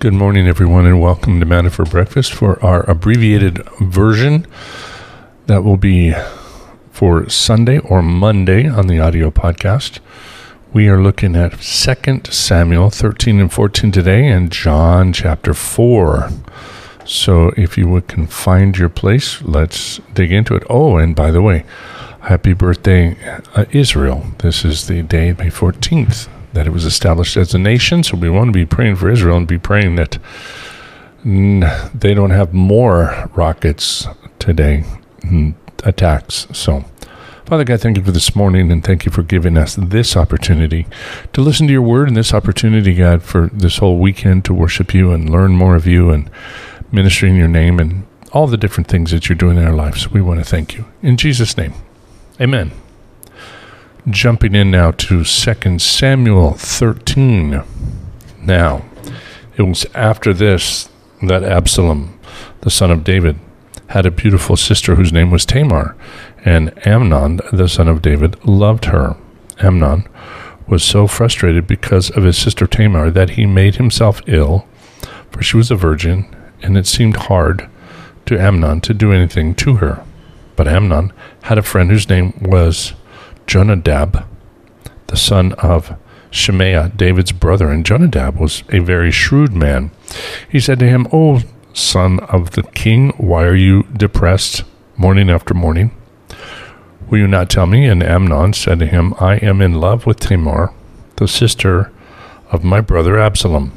Good 0.00 0.14
morning, 0.14 0.46
everyone, 0.46 0.86
and 0.86 1.00
welcome 1.00 1.40
to 1.40 1.44
Manna 1.44 1.70
for 1.70 1.84
Breakfast 1.84 2.32
for 2.32 2.64
our 2.64 2.88
abbreviated 2.88 3.68
version 3.80 4.46
that 5.46 5.64
will 5.64 5.76
be 5.76 6.14
for 6.92 7.28
Sunday 7.28 7.80
or 7.80 8.00
Monday 8.00 8.68
on 8.68 8.86
the 8.86 9.00
audio 9.00 9.32
podcast. 9.32 9.98
We 10.72 10.86
are 10.86 11.02
looking 11.02 11.34
at 11.34 11.60
2 11.60 12.30
Samuel 12.30 12.90
13 12.90 13.40
and 13.40 13.52
14 13.52 13.90
today 13.90 14.28
and 14.28 14.52
John 14.52 15.12
chapter 15.12 15.52
4. 15.52 16.30
So 17.04 17.48
if 17.56 17.76
you 17.76 18.00
can 18.02 18.28
find 18.28 18.78
your 18.78 18.90
place, 18.90 19.42
let's 19.42 19.98
dig 20.14 20.30
into 20.30 20.54
it. 20.54 20.62
Oh, 20.70 20.96
and 20.98 21.16
by 21.16 21.32
the 21.32 21.42
way, 21.42 21.64
happy 22.20 22.52
birthday, 22.52 23.16
uh, 23.56 23.64
Israel. 23.72 24.28
This 24.38 24.64
is 24.64 24.86
the 24.86 25.02
day, 25.02 25.32
May 25.32 25.50
14th 25.50 26.28
that 26.58 26.66
it 26.66 26.70
was 26.70 26.84
established 26.84 27.36
as 27.36 27.54
a 27.54 27.58
nation. 27.58 28.02
So 28.02 28.16
we 28.16 28.28
want 28.28 28.48
to 28.48 28.52
be 28.52 28.66
praying 28.66 28.96
for 28.96 29.08
Israel 29.08 29.36
and 29.36 29.46
be 29.46 29.58
praying 29.60 29.94
that 29.94 30.18
they 31.24 32.14
don't 32.14 32.30
have 32.30 32.52
more 32.52 33.30
rockets 33.32 34.08
today 34.40 34.82
attacks. 35.84 36.48
So, 36.52 36.84
Father 37.46 37.62
God, 37.62 37.80
thank 37.80 37.96
you 37.96 38.02
for 38.02 38.10
this 38.10 38.34
morning 38.34 38.72
and 38.72 38.82
thank 38.82 39.04
you 39.04 39.12
for 39.12 39.22
giving 39.22 39.56
us 39.56 39.76
this 39.76 40.16
opportunity 40.16 40.88
to 41.32 41.42
listen 41.42 41.68
to 41.68 41.72
your 41.72 41.82
word 41.82 42.08
and 42.08 42.16
this 42.16 42.34
opportunity, 42.34 42.92
God, 42.92 43.22
for 43.22 43.50
this 43.52 43.78
whole 43.78 43.98
weekend 43.98 44.44
to 44.46 44.52
worship 44.52 44.92
you 44.92 45.12
and 45.12 45.30
learn 45.30 45.52
more 45.52 45.76
of 45.76 45.86
you 45.86 46.10
and 46.10 46.28
ministering 46.90 47.36
your 47.36 47.46
name 47.46 47.78
and 47.78 48.04
all 48.32 48.48
the 48.48 48.56
different 48.56 48.88
things 48.88 49.12
that 49.12 49.28
you're 49.28 49.38
doing 49.38 49.58
in 49.58 49.64
our 49.64 49.76
lives. 49.76 50.10
We 50.10 50.20
want 50.20 50.40
to 50.40 50.44
thank 50.44 50.74
you. 50.74 50.86
In 51.02 51.16
Jesus' 51.16 51.56
name, 51.56 51.74
amen 52.40 52.72
jumping 54.10 54.54
in 54.54 54.70
now 54.70 54.90
to 54.92 55.24
2 55.24 55.78
Samuel 55.78 56.52
13. 56.52 57.62
Now, 58.40 58.84
it 59.56 59.62
was 59.62 59.86
after 59.94 60.32
this 60.32 60.88
that 61.22 61.42
Absalom, 61.42 62.18
the 62.60 62.70
son 62.70 62.90
of 62.90 63.04
David, 63.04 63.38
had 63.88 64.06
a 64.06 64.10
beautiful 64.10 64.56
sister 64.56 64.94
whose 64.94 65.12
name 65.12 65.30
was 65.30 65.44
Tamar, 65.44 65.96
and 66.44 66.72
Amnon, 66.86 67.40
the 67.52 67.68
son 67.68 67.88
of 67.88 68.02
David, 68.02 68.44
loved 68.46 68.86
her. 68.86 69.16
Amnon 69.60 70.08
was 70.66 70.84
so 70.84 71.06
frustrated 71.06 71.66
because 71.66 72.10
of 72.10 72.24
his 72.24 72.38
sister 72.38 72.66
Tamar 72.66 73.10
that 73.10 73.30
he 73.30 73.46
made 73.46 73.76
himself 73.76 74.20
ill, 74.26 74.66
for 75.30 75.42
she 75.42 75.56
was 75.56 75.70
a 75.70 75.76
virgin, 75.76 76.34
and 76.62 76.76
it 76.76 76.86
seemed 76.86 77.16
hard 77.16 77.68
to 78.26 78.38
Amnon 78.38 78.80
to 78.82 78.94
do 78.94 79.12
anything 79.12 79.54
to 79.56 79.76
her. 79.76 80.04
But 80.56 80.68
Amnon 80.68 81.12
had 81.42 81.58
a 81.58 81.62
friend 81.62 81.90
whose 81.90 82.08
name 82.08 82.34
was 82.40 82.92
Jonadab, 83.48 84.26
the 85.06 85.16
son 85.16 85.54
of 85.54 85.96
Shemaiah, 86.30 86.92
David's 86.94 87.32
brother, 87.32 87.70
and 87.70 87.84
Jonadab 87.84 88.36
was 88.36 88.62
a 88.68 88.78
very 88.78 89.10
shrewd 89.10 89.54
man. 89.54 89.90
He 90.48 90.60
said 90.60 90.78
to 90.80 90.88
him, 90.88 91.08
O 91.14 91.40
son 91.72 92.20
of 92.20 92.50
the 92.50 92.62
king, 92.62 93.10
why 93.16 93.44
are 93.44 93.56
you 93.56 93.84
depressed 93.84 94.64
morning 94.98 95.30
after 95.30 95.54
morning? 95.54 95.90
Will 97.08 97.20
you 97.20 97.26
not 97.26 97.48
tell 97.48 97.66
me? 97.66 97.86
And 97.86 98.02
Amnon 98.02 98.52
said 98.52 98.78
to 98.80 98.86
him, 98.86 99.14
I 99.18 99.36
am 99.36 99.62
in 99.62 99.72
love 99.72 100.04
with 100.04 100.20
Tamar, 100.20 100.74
the 101.16 101.26
sister 101.26 101.90
of 102.50 102.64
my 102.64 102.82
brother 102.82 103.18
Absalom. 103.18 103.72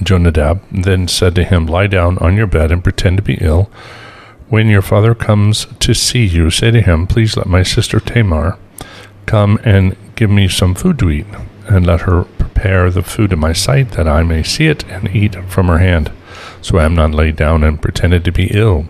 Jonadab 0.00 0.62
then 0.70 1.08
said 1.08 1.34
to 1.34 1.44
him, 1.44 1.66
Lie 1.66 1.88
down 1.88 2.18
on 2.18 2.36
your 2.36 2.46
bed 2.46 2.70
and 2.70 2.84
pretend 2.84 3.16
to 3.16 3.22
be 3.22 3.38
ill. 3.40 3.68
When 4.48 4.68
your 4.68 4.80
father 4.80 5.14
comes 5.14 5.66
to 5.80 5.92
see 5.92 6.24
you, 6.24 6.48
say 6.48 6.70
to 6.70 6.80
him, 6.80 7.06
Please 7.06 7.36
let 7.36 7.46
my 7.46 7.62
sister 7.62 8.00
Tamar 8.00 8.58
come 9.26 9.58
and 9.62 9.94
give 10.16 10.30
me 10.30 10.48
some 10.48 10.74
food 10.74 10.98
to 11.00 11.10
eat, 11.10 11.26
and 11.68 11.86
let 11.86 12.02
her 12.02 12.24
prepare 12.24 12.90
the 12.90 13.02
food 13.02 13.34
in 13.34 13.40
my 13.40 13.52
sight, 13.52 13.90
that 13.90 14.08
I 14.08 14.22
may 14.22 14.42
see 14.42 14.66
it 14.66 14.86
and 14.88 15.14
eat 15.14 15.36
from 15.50 15.68
her 15.68 15.78
hand. 15.78 16.10
So 16.62 16.80
Amnon 16.80 17.12
lay 17.12 17.30
down 17.30 17.62
and 17.62 17.80
pretended 17.80 18.24
to 18.24 18.32
be 18.32 18.48
ill. 18.50 18.86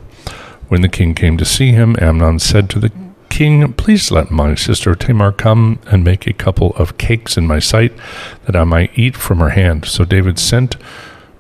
When 0.69 0.83
the 0.83 0.89
king 0.89 1.15
came 1.17 1.37
to 1.39 1.45
see 1.45 1.73
him, 1.73 1.97
Amnon 2.01 2.39
said 2.39 2.71
to 2.71 2.79
the 2.79 2.93
king, 3.29 3.73
Please 3.73 4.13
let 4.13 4.31
my 4.31 4.55
sister 4.55 4.95
Tamar 4.95 5.33
come 5.33 5.81
and 5.87 6.05
make 6.05 6.29
a 6.29 6.33
couple 6.33 6.71
of 6.77 6.99
cakes 6.99 7.37
in 7.37 7.49
my 7.49 7.59
sight, 7.59 7.93
that 8.47 8.55
I 8.55 8.63
might 8.63 8.97
eat 8.97 9.17
from 9.17 9.41
her 9.41 9.51
hand. 9.51 9.87
So 9.87 10.05
David 10.05 10.39
sent 10.39 10.77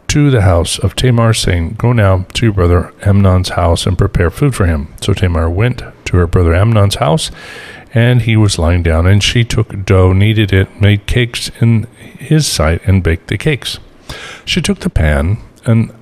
to 0.08 0.30
the 0.30 0.42
house 0.42 0.78
of 0.78 0.96
Tamar, 0.96 1.34
saying, 1.34 1.74
Go 1.78 1.92
now 1.92 2.24
to 2.34 2.46
your 2.46 2.54
brother 2.54 2.92
Amnon's 3.02 3.50
house 3.50 3.86
and 3.86 3.96
prepare 3.96 4.30
food 4.30 4.54
for 4.54 4.66
him. 4.66 4.92
So 5.00 5.12
Tamar 5.12 5.50
went 5.50 5.82
to 6.06 6.16
her 6.16 6.26
brother 6.26 6.54
Amnon's 6.54 6.96
house, 6.96 7.30
and 7.92 8.22
he 8.22 8.36
was 8.36 8.58
lying 8.58 8.82
down, 8.82 9.06
and 9.06 9.22
she 9.22 9.44
took 9.44 9.84
dough, 9.84 10.12
kneaded 10.12 10.52
it, 10.52 10.80
made 10.80 11.06
cakes 11.06 11.50
in 11.60 11.84
his 12.18 12.46
sight, 12.46 12.80
and 12.86 13.02
baked 13.02 13.28
the 13.28 13.38
cakes. 13.38 13.78
She 14.44 14.62
took 14.62 14.80
the 14.80 14.90
pan 14.90 15.38
and 15.66 15.94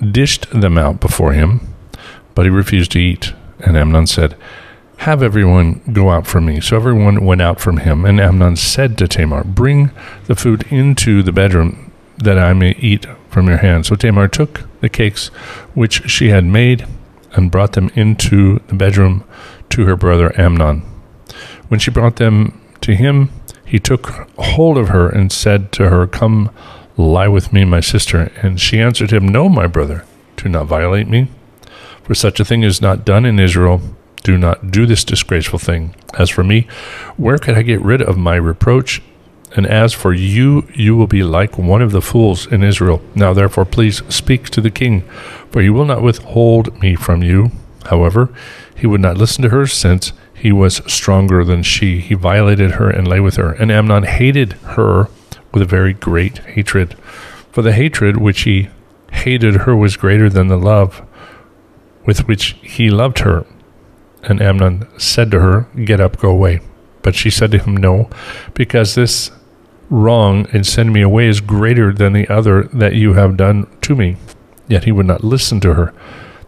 dished 0.00 0.48
them 0.50 0.78
out 0.78 1.00
before 1.00 1.32
him, 1.32 1.74
but 2.34 2.44
he 2.44 2.50
refused 2.50 2.92
to 2.92 3.00
eat. 3.00 3.34
And 3.58 3.76
Amnon 3.76 4.06
said, 4.06 4.36
Have 4.98 5.22
everyone 5.22 5.82
go 5.92 6.10
out 6.10 6.26
from 6.26 6.46
me. 6.46 6.60
So 6.60 6.76
everyone 6.76 7.24
went 7.24 7.42
out 7.42 7.60
from 7.60 7.78
him, 7.78 8.04
and 8.04 8.20
Amnon 8.20 8.54
said 8.54 8.96
to 8.98 9.08
Tamar, 9.08 9.42
Bring 9.42 9.90
the 10.26 10.36
food 10.36 10.64
into 10.70 11.24
the 11.24 11.32
bedroom 11.32 11.89
that 12.20 12.38
I 12.38 12.52
may 12.52 12.72
eat 12.72 13.06
from 13.28 13.48
your 13.48 13.58
hand. 13.58 13.86
So 13.86 13.96
Tamar 13.96 14.28
took 14.28 14.62
the 14.80 14.88
cakes 14.88 15.28
which 15.74 16.08
she 16.10 16.28
had 16.28 16.44
made 16.44 16.86
and 17.32 17.50
brought 17.50 17.72
them 17.72 17.90
into 17.94 18.60
the 18.68 18.74
bedroom 18.74 19.24
to 19.70 19.86
her 19.86 19.96
brother 19.96 20.38
Amnon. 20.40 20.82
When 21.68 21.80
she 21.80 21.90
brought 21.90 22.16
them 22.16 22.60
to 22.80 22.94
him, 22.94 23.30
he 23.64 23.78
took 23.78 24.08
hold 24.36 24.76
of 24.76 24.88
her 24.88 25.08
and 25.08 25.30
said 25.30 25.70
to 25.72 25.88
her, 25.90 26.06
Come 26.06 26.50
lie 26.96 27.28
with 27.28 27.52
me, 27.52 27.64
my 27.64 27.80
sister. 27.80 28.32
And 28.42 28.60
she 28.60 28.80
answered 28.80 29.12
him, 29.12 29.28
No, 29.28 29.48
my 29.48 29.66
brother, 29.66 30.04
do 30.36 30.48
not 30.48 30.66
violate 30.66 31.08
me. 31.08 31.28
For 32.02 32.14
such 32.14 32.40
a 32.40 32.44
thing 32.44 32.64
is 32.64 32.82
not 32.82 33.04
done 33.04 33.24
in 33.24 33.38
Israel. 33.38 33.80
Do 34.24 34.36
not 34.36 34.70
do 34.70 34.86
this 34.86 35.04
disgraceful 35.04 35.60
thing. 35.60 35.94
As 36.18 36.28
for 36.28 36.42
me, 36.42 36.66
where 37.16 37.38
could 37.38 37.56
I 37.56 37.62
get 37.62 37.80
rid 37.80 38.02
of 38.02 38.18
my 38.18 38.34
reproach 38.34 39.00
and 39.56 39.66
as 39.66 39.92
for 39.92 40.12
you, 40.12 40.68
you 40.74 40.96
will 40.96 41.08
be 41.08 41.22
like 41.22 41.58
one 41.58 41.82
of 41.82 41.92
the 41.92 42.00
fools 42.00 42.46
in 42.46 42.62
Israel. 42.62 43.02
Now, 43.14 43.32
therefore, 43.32 43.64
please 43.64 44.02
speak 44.08 44.48
to 44.50 44.60
the 44.60 44.70
king, 44.70 45.02
for 45.50 45.60
he 45.60 45.70
will 45.70 45.84
not 45.84 46.02
withhold 46.02 46.80
me 46.80 46.94
from 46.94 47.22
you. 47.22 47.50
However, 47.86 48.32
he 48.76 48.86
would 48.86 49.00
not 49.00 49.18
listen 49.18 49.42
to 49.42 49.48
her, 49.48 49.66
since 49.66 50.12
he 50.34 50.52
was 50.52 50.82
stronger 50.86 51.44
than 51.44 51.62
she. 51.62 52.00
He 52.00 52.14
violated 52.14 52.72
her 52.72 52.88
and 52.88 53.08
lay 53.08 53.20
with 53.20 53.36
her. 53.36 53.52
And 53.52 53.70
Amnon 53.70 54.04
hated 54.04 54.52
her 54.52 55.08
with 55.52 55.62
a 55.62 55.66
very 55.66 55.92
great 55.92 56.38
hatred. 56.38 56.94
For 57.50 57.62
the 57.62 57.72
hatred 57.72 58.16
which 58.18 58.42
he 58.42 58.68
hated 59.12 59.62
her 59.62 59.74
was 59.74 59.96
greater 59.96 60.30
than 60.30 60.46
the 60.46 60.56
love 60.56 61.02
with 62.06 62.28
which 62.28 62.56
he 62.62 62.88
loved 62.88 63.20
her. 63.20 63.44
And 64.22 64.40
Amnon 64.40 64.86
said 64.98 65.30
to 65.32 65.40
her, 65.40 65.68
Get 65.84 66.00
up, 66.00 66.18
go 66.18 66.30
away. 66.30 66.60
But 67.02 67.14
she 67.14 67.30
said 67.30 67.50
to 67.50 67.58
him, 67.58 67.76
No, 67.76 68.08
because 68.54 68.94
this 68.94 69.30
wrong 69.90 70.46
and 70.52 70.64
send 70.64 70.92
me 70.92 71.02
away 71.02 71.26
is 71.26 71.40
greater 71.40 71.92
than 71.92 72.12
the 72.12 72.28
other 72.28 72.62
that 72.64 72.94
you 72.94 73.14
have 73.14 73.36
done 73.36 73.66
to 73.82 73.96
me. 73.96 74.16
Yet 74.68 74.84
he 74.84 74.92
would 74.92 75.06
not 75.06 75.24
listen 75.24 75.60
to 75.60 75.74
her. 75.74 75.92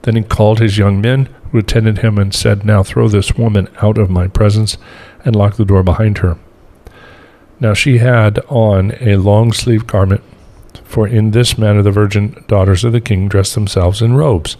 Then 0.02 0.16
he 0.16 0.22
called 0.22 0.60
his 0.60 0.78
young 0.78 1.00
men 1.00 1.28
who 1.50 1.58
attended 1.58 1.98
him 1.98 2.18
and 2.18 2.32
said, 2.32 2.64
Now 2.64 2.82
throw 2.82 3.08
this 3.08 3.34
woman 3.34 3.68
out 3.82 3.98
of 3.98 4.10
my 4.10 4.28
presence 4.28 4.78
and 5.24 5.36
lock 5.36 5.56
the 5.56 5.64
door 5.64 5.82
behind 5.82 6.18
her. 6.18 6.38
Now 7.60 7.74
she 7.74 7.98
had 7.98 8.38
on 8.48 8.92
a 9.00 9.16
long 9.16 9.52
sleeved 9.52 9.86
garment, 9.86 10.22
for 10.84 11.06
in 11.06 11.32
this 11.32 11.58
manner 11.58 11.82
the 11.82 11.90
virgin 11.90 12.44
daughters 12.48 12.84
of 12.84 12.92
the 12.92 13.00
king 13.00 13.28
dressed 13.28 13.54
themselves 13.54 14.00
in 14.00 14.14
robes. 14.14 14.56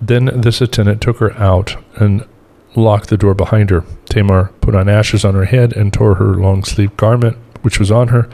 Then 0.00 0.26
this 0.40 0.60
attendant 0.60 1.00
took 1.02 1.18
her 1.18 1.32
out 1.38 1.76
and 1.96 2.26
locked 2.74 3.08
the 3.08 3.16
door 3.16 3.34
behind 3.34 3.70
her. 3.70 3.84
Tamar 4.06 4.52
put 4.60 4.74
on 4.74 4.88
ashes 4.88 5.24
on 5.24 5.34
her 5.34 5.44
head 5.44 5.74
and 5.74 5.92
tore 5.92 6.16
her 6.16 6.34
long 6.34 6.64
sleeved 6.64 6.96
garment 6.96 7.36
which 7.62 7.78
was 7.78 7.90
on 7.90 8.08
her, 8.08 8.28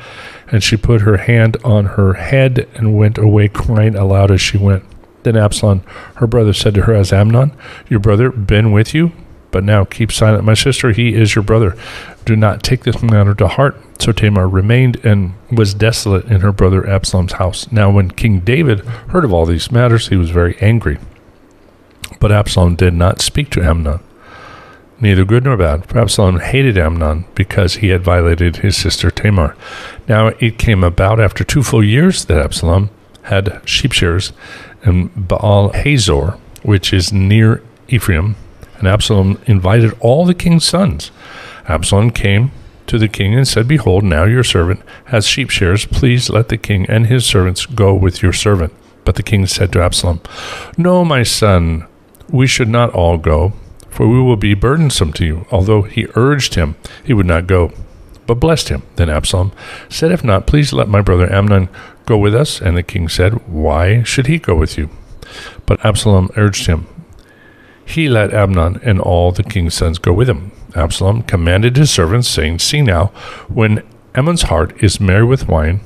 and 0.49 0.63
she 0.63 0.77
put 0.77 1.03
her 1.03 1.17
hand 1.19 1.57
on 1.65 1.87
her 1.87 2.15
head 2.15 2.69
and 2.75 2.97
went 2.97 3.19
away 3.19 3.49
crying 3.49 3.95
aloud 3.97 4.31
as 4.31 4.41
she 4.41 4.59
went. 4.59 4.85
Then 5.23 5.37
Absalom, 5.37 5.83
her 6.17 6.27
brother, 6.27 6.53
said 6.53 6.75
to 6.75 6.83
her, 6.83 6.95
Has 6.95 7.13
Amnon, 7.13 7.53
your 7.89 8.01
brother, 8.01 8.31
been 8.31 8.73
with 8.73 8.95
you? 8.95 9.13
But 9.51 9.65
now 9.65 9.85
keep 9.85 10.13
silent, 10.13 10.45
my 10.45 10.55
sister, 10.55 10.93
he 10.93 11.15
is 11.15 11.35
your 11.35 11.43
brother. 11.45 11.77
Do 12.25 12.37
not 12.37 12.63
take 12.63 12.85
this 12.85 13.03
matter 13.03 13.35
to 13.35 13.49
heart. 13.49 13.77
So 13.99 14.13
Tamar 14.13 14.49
remained 14.49 15.05
and 15.05 15.35
was 15.51 15.73
desolate 15.73 16.27
in 16.27 16.43
her 16.43 16.53
brother 16.53 16.87
Absalom's 16.87 17.35
house. 17.35 17.71
Now, 17.73 17.91
when 17.91 18.11
King 18.11 18.41
David 18.41 18.81
heard 18.81 19.25
of 19.25 19.33
all 19.33 19.47
these 19.47 19.73
matters, 19.73 20.09
he 20.09 20.17
was 20.17 20.31
very 20.31 20.57
angry. 20.61 20.99
But 22.21 22.33
Absalom 22.33 22.77
did 22.77 22.95
not 22.95 23.21
speak 23.21 23.51
to 23.51 23.63
Amnon 23.63 24.01
neither 25.01 25.25
good 25.25 25.45
nor 25.45 25.57
bad. 25.57 25.87
For 25.87 25.99
Absalom 25.99 26.41
hated 26.41 26.79
Amnon 26.79 27.27
because 27.35 27.77
he 27.77 27.89
had 27.89 28.03
violated 28.03 28.57
his 28.57 28.77
sister 28.77 29.11
Tamar. 29.11 29.57
Now 30.09 30.29
it 30.41 30.59
came 30.59 30.83
about 30.83 31.21
after 31.21 31.45
two 31.45 31.63
full 31.63 31.85
years 31.85 32.25
that 32.27 32.39
Absalom 32.39 32.91
had 33.23 33.61
sheep 33.65 33.93
shears 33.93 34.33
in 34.85 35.09
Baal 35.17 35.71
Hazor, 35.71 36.39
which 36.63 36.93
is 36.93 37.13
near 37.13 37.63
Ephraim, 37.89 38.37
and 38.79 38.87
Absalom 38.87 39.41
invited 39.47 39.95
all 40.01 40.25
the 40.25 40.35
king's 40.35 40.65
sons. 40.65 41.11
Absalom 41.69 42.11
came 42.11 42.53
to 42.87 42.99
the 42.99 43.09
king 43.09 43.35
and 43.35 43.47
said, 43.47 43.67
Behold, 43.67 44.05
now 44.05 44.25
your 44.25 44.45
servant 44.45 44.81
has 45.07 45.27
sheep 45.27 45.51
shears. 45.51 45.87
Please 45.87 46.31
let 46.31 46.49
the 46.49 46.57
king 46.57 46.87
and 46.89 47.07
his 47.07 47.27
servants 47.27 47.67
go 47.67 47.95
with 47.95 48.23
your 48.23 48.33
servant. 48.33 48.73
But 49.05 49.17
the 49.17 49.23
king 49.23 49.47
said 49.47 49.73
to 49.73 49.83
Absalom, 49.83 50.21
No, 50.77 51.05
my 51.05 51.23
son, 51.23 51.87
we 52.29 52.47
should 52.47 52.69
not 52.69 52.91
all 52.93 53.19
go, 53.19 53.53
for 53.97 54.07
we 54.07 54.21
will 54.21 54.37
be 54.37 54.53
burdensome 54.53 55.11
to 55.15 55.25
you. 55.25 55.47
Although 55.51 55.81
he 55.81 56.07
urged 56.17 56.55
him, 56.55 56.77
he 57.03 57.15
would 57.15 57.25
not 57.25 57.47
go, 57.47 57.73
but 58.27 58.35
blessed 58.35 58.69
him. 58.69 58.83
Then 58.97 59.09
Absalom 59.09 59.53
said, 59.89 60.13
If 60.13 60.23
not, 60.23 60.47
please 60.47 60.75
let 60.75 60.87
my 60.87 61.01
brother 61.01 61.33
Amnon 61.33 61.71
go 62.05 62.19
with 62.19 62.35
us. 62.35 62.61
And 62.61 62.77
the 62.77 62.83
king 62.83 63.09
said, 63.09 63.49
Why 63.49 64.03
should 64.03 64.27
he 64.27 64.39
go 64.39 64.55
with 64.55 64.77
you? 64.77 64.91
But 65.65 65.83
Absalom 65.83 66.29
urged 66.37 66.67
him. 66.67 66.87
He 67.87 68.11
let 68.11 68.35
Amnon 68.35 68.81
and 68.85 69.01
all 69.01 69.33
the 69.33 69.43
king's 69.43 69.73
sons 69.73 69.99
go 69.99 70.13
with 70.13 70.29
him. 70.29 70.53
Absalom 70.75 71.23
commanded 71.23 71.79
his 71.79 71.91
servants, 71.91 72.29
saying, 72.29 72.59
See 72.59 72.83
now, 72.83 73.07
when 73.49 73.83
Amnon's 74.15 74.43
heart 74.43 74.75
is 74.83 75.01
merry 75.01 75.25
with 75.25 75.49
wine, 75.49 75.81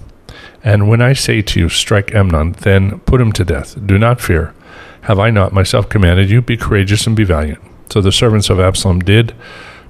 and 0.65 0.89
when 0.89 1.01
I 1.01 1.13
say 1.13 1.43
to 1.43 1.61
you, 1.61 1.69
Strike 1.69 2.13
Amnon, 2.13 2.57
then 2.59 2.99
put 3.01 3.21
him 3.21 3.31
to 3.35 3.45
death. 3.45 3.77
Do 3.87 3.99
not 3.99 4.21
fear. 4.21 4.53
Have 5.03 5.21
I 5.21 5.31
not 5.31 5.53
myself 5.53 5.89
commanded 5.89 6.29
you? 6.29 6.43
Be 6.43 6.57
courageous 6.57 7.07
and 7.07 7.15
be 7.15 7.23
valiant. 7.23 7.61
So 7.91 8.01
the 8.01 8.13
servants 8.13 8.51
of 8.51 8.61
Absalom 8.61 9.01
did 9.01 9.35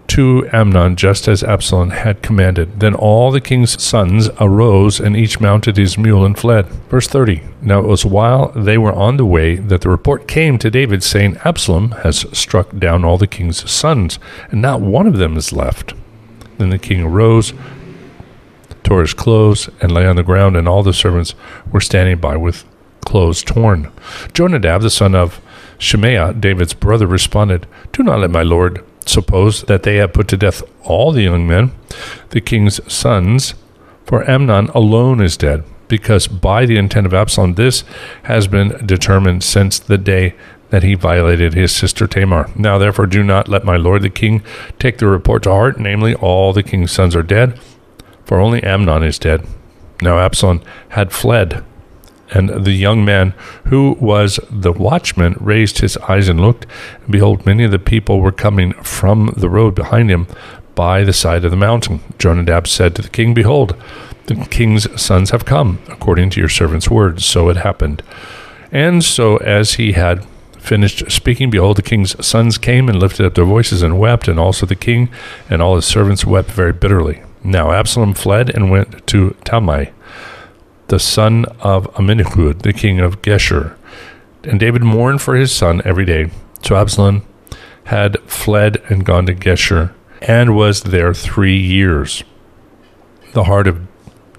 to 0.09 0.49
Amnon 0.53 0.97
just 0.97 1.29
as 1.29 1.45
Absalom 1.45 1.91
had 1.91 2.21
commanded. 2.21 2.81
Then 2.81 2.95
all 2.95 3.31
the 3.31 3.41
king's 3.41 3.81
sons 3.81 4.29
arose, 4.41 4.99
and 4.99 5.17
each 5.17 5.39
mounted 5.39 5.77
his 5.77 5.97
mule 5.97 6.25
and 6.25 6.37
fled. 6.37 6.67
Verse 6.89 7.07
30 7.07 7.43
Now 7.63 7.79
it 7.79 7.87
was 7.87 8.05
while 8.05 8.49
they 8.49 8.77
were 8.77 8.93
on 8.93 9.19
the 9.19 9.25
way 9.25 9.55
that 9.55 9.83
the 9.83 9.89
report 9.89 10.27
came 10.27 10.59
to 10.59 10.71
David, 10.71 11.05
saying, 11.05 11.37
Absalom 11.45 11.93
has 12.03 12.27
struck 12.37 12.77
down 12.77 13.05
all 13.05 13.19
the 13.19 13.29
king's 13.29 13.71
sons, 13.71 14.19
and 14.51 14.61
not 14.61 14.81
one 14.81 15.07
of 15.07 15.19
them 15.19 15.37
is 15.37 15.53
left. 15.53 15.95
Then 16.59 16.71
the 16.71 16.79
king 16.79 17.03
arose, 17.03 17.53
tore 18.83 19.03
his 19.03 19.15
clothes, 19.15 19.69
and 19.81 19.93
lay 19.93 20.07
on 20.07 20.17
the 20.17 20.25
ground, 20.25 20.57
and 20.57 20.67
all 20.67 20.83
the 20.83 20.93
servants 20.93 21.35
were 21.71 21.81
standing 21.81 22.19
by 22.19 22.37
with 22.37 22.65
clothes 23.05 23.43
torn. 23.45 23.93
Jonadab, 24.33 24.83
the 24.83 24.91
son 24.91 25.15
of 25.15 25.41
Shemaiah, 25.81 26.35
David's 26.35 26.75
brother, 26.75 27.07
responded, 27.07 27.67
Do 27.93 28.03
not 28.03 28.21
let 28.21 28.31
my 28.31 28.43
lord 28.43 28.85
suppose 29.07 29.63
that 29.63 29.83
they 29.83 29.97
have 29.97 30.13
put 30.13 30.29
to 30.29 30.37
death 30.37 30.63
all 30.83 31.11
the 31.11 31.23
young 31.23 31.49
men, 31.49 31.73
the 32.29 32.41
king's 32.41 32.81
sons, 32.93 33.55
for 34.05 34.29
Amnon 34.31 34.69
alone 34.69 35.23
is 35.23 35.39
dead, 35.39 35.65
because 35.89 36.29
by 36.29 36.67
the 36.67 36.77
intent 36.77 37.07
of 37.07 37.15
Absalom 37.15 37.55
this 37.55 37.83
has 38.25 38.47
been 38.47 38.87
determined 38.87 39.43
since 39.43 39.79
the 39.79 39.99
day 39.99 40.35
that 40.69 40.83
he 40.83 40.95
violated 40.95 41.55
his 41.55 41.75
sister 41.75 42.07
Tamar. 42.07 42.51
Now 42.55 42.77
therefore 42.77 43.07
do 43.07 43.23
not 43.23 43.49
let 43.49 43.65
my 43.65 43.77
lord 43.77 44.03
the 44.03 44.11
king 44.11 44.43
take 44.79 44.99
the 44.99 45.07
report 45.07 45.45
to 45.45 45.51
heart, 45.51 45.81
namely 45.81 46.15
all 46.15 46.53
the 46.53 46.63
king's 46.63 46.93
sons 46.93 47.17
are 47.17 47.23
dead, 47.23 47.59
for 48.25 48.39
only 48.39 48.63
Amnon 48.63 49.03
is 49.03 49.19
dead. 49.19 49.47
Now 50.03 50.19
Absalom 50.19 50.63
had 50.91 51.11
fled 51.11 51.65
and 52.33 52.65
the 52.65 52.73
young 52.73 53.05
man 53.05 53.35
who 53.67 53.97
was 54.01 54.39
the 54.51 54.73
watchman 54.73 55.37
raised 55.41 55.79
his 55.79 55.97
eyes 55.99 56.29
and 56.29 56.41
looked, 56.41 56.67
and 57.03 57.11
behold, 57.11 57.47
many 57.47 57.65
of 57.65 57.71
the 57.71 57.79
people 57.79 58.21
were 58.21 58.33
coming 58.33 58.73
from 58.83 59.35
the 59.37 59.49
road 59.49 59.75
behind 59.75 60.11
him 60.11 60.27
by 60.75 61.05
the 61.05 61.13
side 61.13 61.45
of 61.45 61.51
the 61.51 61.57
mountain. 61.57 62.01
Jonadab 62.19 62.67
said 62.67 62.95
to 62.95 63.03
the 63.03 63.09
king, 63.09 63.35
Behold, 63.35 63.75
the 64.27 64.37
king's 64.47 65.01
sons 65.01 65.31
have 65.31 65.45
come, 65.45 65.81
according 65.89 66.31
to 66.31 66.41
your 66.41 66.49
servant's 66.49 66.89
words. 66.89 67.25
So 67.25 67.49
it 67.49 67.59
happened. 67.59 68.03
And 68.71 69.03
so 69.03 69.39
as 69.39 69.75
he 69.75 69.93
had 69.93 70.25
finished 70.59 71.11
speaking, 71.11 71.51
behold, 71.51 71.77
the 71.77 71.83
king's 71.83 72.25
sons 72.25 72.59
came 72.59 72.89
and 72.89 72.99
lifted 72.99 73.27
up 73.27 73.35
their 73.35 73.45
voices 73.45 73.83
and 73.83 73.99
wept, 73.99 74.29
and 74.29 74.39
also 74.39 74.67
the 74.67 74.77
king 74.77 75.09
and 75.49 75.61
all 75.61 75.75
his 75.77 75.87
servants 75.87 76.25
wept 76.25 76.51
very 76.51 76.73
bitterly. 76.73 77.23
Now 77.43 77.73
Absalom 77.73 78.15
fled 78.15 78.51
and 78.51 78.71
went 78.71 79.07
to 79.09 79.37
Talmai 79.45 79.93
the 80.91 80.99
son 80.99 81.45
of 81.61 81.87
Ammihud, 81.95 82.63
the 82.63 82.73
king 82.73 82.99
of 82.99 83.23
Geshur. 83.23 83.77
And 84.43 84.59
David 84.59 84.83
mourned 84.83 85.23
for 85.23 85.37
his 85.37 85.53
son 85.53 85.81
every 85.85 86.05
day. 86.05 86.31
So 86.63 86.75
Absalom 86.75 87.25
had 87.85 88.19
fled 88.23 88.83
and 88.89 89.05
gone 89.05 89.27
to 89.27 89.35
Geshur 89.35 89.95
and 90.21 90.57
was 90.57 90.83
there 90.83 91.15
three 91.15 91.57
years. 91.57 92.25
The 93.33 93.45
heart 93.45 93.69
of 93.69 93.87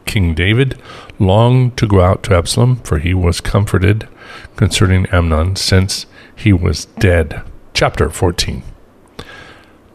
King 0.05 0.35
David 0.35 0.77
longed 1.19 1.77
to 1.77 1.87
go 1.87 2.01
out 2.01 2.21
to 2.23 2.35
Absalom, 2.35 2.77
for 2.77 2.99
he 2.99 3.13
was 3.13 3.39
comforted 3.39 4.09
concerning 4.57 5.05
Amnon 5.07 5.55
since 5.55 6.05
he 6.35 6.51
was 6.51 6.85
dead. 6.85 7.43
Chapter 7.73 8.09
14. 8.09 8.61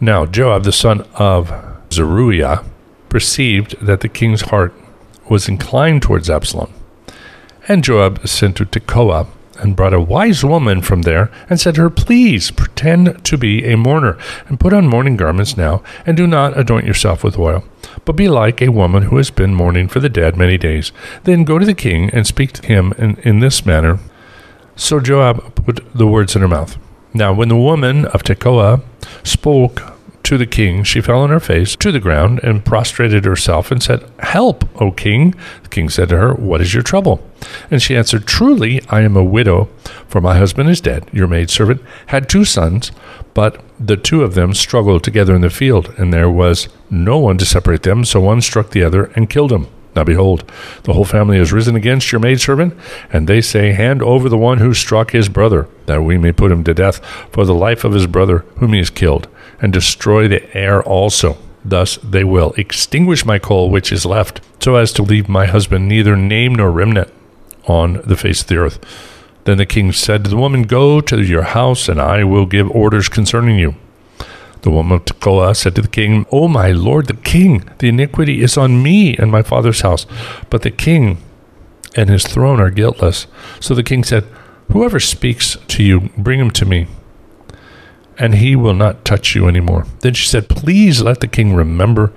Now 0.00 0.24
Joab, 0.24 0.64
the 0.64 0.72
son 0.72 1.06
of 1.16 1.52
Zeruiah, 1.92 2.64
perceived 3.10 3.78
that 3.84 4.00
the 4.00 4.08
king's 4.08 4.42
heart 4.42 4.74
was 5.28 5.48
inclined 5.48 6.02
towards 6.02 6.30
Absalom. 6.30 6.72
And 7.68 7.82
Joab 7.82 8.26
sent 8.26 8.56
to 8.56 8.64
Tekoa 8.64 9.26
and 9.58 9.76
brought 9.76 9.94
a 9.94 10.00
wise 10.00 10.44
woman 10.44 10.82
from 10.82 11.02
there 11.02 11.30
and 11.48 11.58
said 11.58 11.76
to 11.76 11.82
her, 11.82 11.90
Please 11.90 12.50
pretend 12.50 13.24
to 13.24 13.38
be 13.38 13.64
a 13.64 13.76
mourner 13.76 14.18
and 14.48 14.60
put 14.60 14.72
on 14.72 14.86
mourning 14.86 15.16
garments 15.16 15.56
now, 15.56 15.82
and 16.04 16.16
do 16.16 16.26
not 16.26 16.56
anoint 16.56 16.86
yourself 16.86 17.24
with 17.24 17.38
oil, 17.38 17.64
but 18.04 18.12
be 18.12 18.28
like 18.28 18.60
a 18.60 18.72
woman 18.72 19.04
who 19.04 19.16
has 19.16 19.30
been 19.30 19.54
mourning 19.54 19.88
for 19.88 20.00
the 20.00 20.08
dead 20.08 20.36
many 20.36 20.58
days. 20.58 20.92
Then 21.24 21.44
go 21.44 21.58
to 21.58 21.66
the 21.66 21.74
king 21.74 22.10
and 22.10 22.26
speak 22.26 22.52
to 22.52 22.66
him 22.66 22.92
in, 22.98 23.16
in 23.18 23.40
this 23.40 23.64
manner. 23.64 23.98
So 24.76 25.00
Joab 25.00 25.54
put 25.54 25.80
the 25.94 26.06
words 26.06 26.36
in 26.36 26.42
her 26.42 26.48
mouth. 26.48 26.76
Now, 27.14 27.32
when 27.32 27.48
the 27.48 27.56
woman 27.56 28.04
of 28.06 28.22
Tekoa 28.22 28.82
spoke 29.24 29.95
to 30.26 30.36
the 30.36 30.46
king, 30.46 30.82
she 30.82 31.00
fell 31.00 31.20
on 31.20 31.30
her 31.30 31.38
face 31.38 31.76
to 31.76 31.92
the 31.92 32.00
ground 32.00 32.40
and 32.42 32.64
prostrated 32.64 33.24
herself 33.24 33.70
and 33.70 33.80
said, 33.80 34.04
Help, 34.18 34.64
O 34.82 34.90
king. 34.90 35.36
The 35.62 35.68
king 35.68 35.88
said 35.88 36.08
to 36.08 36.16
her, 36.16 36.34
What 36.34 36.60
is 36.60 36.74
your 36.74 36.82
trouble? 36.82 37.24
And 37.70 37.80
she 37.80 37.96
answered, 37.96 38.26
Truly, 38.26 38.82
I 38.88 39.02
am 39.02 39.16
a 39.16 39.22
widow, 39.22 39.68
for 40.08 40.20
my 40.20 40.36
husband 40.36 40.68
is 40.68 40.80
dead. 40.80 41.08
Your 41.12 41.28
maidservant 41.28 41.80
had 42.06 42.28
two 42.28 42.44
sons, 42.44 42.90
but 43.34 43.62
the 43.78 43.96
two 43.96 44.24
of 44.24 44.34
them 44.34 44.52
struggled 44.52 45.04
together 45.04 45.32
in 45.32 45.42
the 45.42 45.50
field, 45.50 45.94
and 45.96 46.12
there 46.12 46.30
was 46.30 46.68
no 46.90 47.18
one 47.18 47.38
to 47.38 47.46
separate 47.46 47.84
them, 47.84 48.04
so 48.04 48.20
one 48.20 48.40
struck 48.40 48.70
the 48.70 48.82
other 48.82 49.04
and 49.14 49.30
killed 49.30 49.52
him. 49.52 49.68
Now 49.94 50.02
behold, 50.02 50.50
the 50.82 50.92
whole 50.92 51.04
family 51.04 51.38
has 51.38 51.52
risen 51.52 51.76
against 51.76 52.10
your 52.10 52.20
maidservant, 52.20 52.76
and 53.12 53.28
they 53.28 53.40
say, 53.40 53.72
Hand 53.72 54.02
over 54.02 54.28
the 54.28 54.36
one 54.36 54.58
who 54.58 54.74
struck 54.74 55.12
his 55.12 55.28
brother, 55.28 55.68
that 55.86 56.02
we 56.02 56.18
may 56.18 56.32
put 56.32 56.50
him 56.50 56.64
to 56.64 56.74
death 56.74 57.04
for 57.30 57.44
the 57.44 57.54
life 57.54 57.84
of 57.84 57.92
his 57.92 58.08
brother 58.08 58.38
whom 58.56 58.72
he 58.72 58.78
has 58.78 58.90
killed 58.90 59.28
and 59.60 59.72
destroy 59.72 60.28
the 60.28 60.56
heir 60.56 60.82
also. 60.82 61.38
Thus 61.64 61.96
they 61.96 62.24
will 62.24 62.52
extinguish 62.56 63.24
my 63.24 63.38
coal 63.38 63.70
which 63.70 63.90
is 63.90 64.06
left, 64.06 64.40
so 64.62 64.76
as 64.76 64.92
to 64.92 65.02
leave 65.02 65.28
my 65.28 65.46
husband 65.46 65.88
neither 65.88 66.16
name 66.16 66.54
nor 66.54 66.70
remnant 66.70 67.12
on 67.66 68.00
the 68.04 68.16
face 68.16 68.42
of 68.42 68.46
the 68.46 68.56
earth. 68.56 68.78
Then 69.44 69.58
the 69.58 69.66
king 69.66 69.92
said 69.92 70.24
to 70.24 70.30
the 70.30 70.36
woman, 70.36 70.62
Go 70.62 71.00
to 71.00 71.22
your 71.22 71.42
house, 71.42 71.88
and 71.88 72.00
I 72.00 72.24
will 72.24 72.46
give 72.46 72.70
orders 72.70 73.08
concerning 73.08 73.58
you. 73.58 73.74
The 74.62 74.70
woman 74.70 74.96
of 74.96 75.04
Tekoa 75.04 75.54
said 75.54 75.76
to 75.76 75.82
the 75.82 75.88
king, 75.88 76.26
O 76.32 76.48
my 76.48 76.72
lord 76.72 77.06
the 77.06 77.14
king, 77.14 77.68
the 77.78 77.88
iniquity 77.88 78.42
is 78.42 78.56
on 78.56 78.82
me 78.82 79.16
and 79.16 79.30
my 79.30 79.42
father's 79.42 79.82
house, 79.82 80.06
but 80.50 80.62
the 80.62 80.72
king 80.72 81.18
and 81.94 82.10
his 82.10 82.26
throne 82.26 82.60
are 82.60 82.70
guiltless. 82.70 83.26
So 83.60 83.74
the 83.74 83.84
king 83.84 84.02
said, 84.02 84.24
Whoever 84.72 84.98
speaks 84.98 85.56
to 85.68 85.84
you, 85.84 86.10
bring 86.16 86.40
him 86.40 86.50
to 86.52 86.64
me 86.64 86.88
and 88.18 88.36
he 88.36 88.56
will 88.56 88.74
not 88.74 89.04
touch 89.04 89.34
you 89.34 89.48
anymore. 89.48 89.86
Then 90.00 90.14
she 90.14 90.26
said, 90.26 90.48
Please 90.48 91.02
let 91.02 91.20
the 91.20 91.28
king 91.28 91.54
remember 91.54 92.12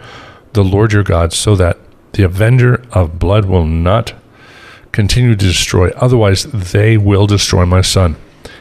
the 0.54 0.64
Lord 0.64 0.94
your 0.94 1.04
God, 1.04 1.34
so 1.34 1.56
that 1.56 1.78
the 2.14 2.24
avenger 2.24 2.84
of 2.92 3.20
blood 3.20 3.46
will 3.46 3.66
not 3.66 4.14
continue 4.92 5.36
to 5.36 5.46
destroy, 5.46 5.90
otherwise, 5.92 6.44
they 6.46 6.98
will 6.98 7.28
destroy 7.28 7.66
my 7.66 7.82
son. 7.82 8.16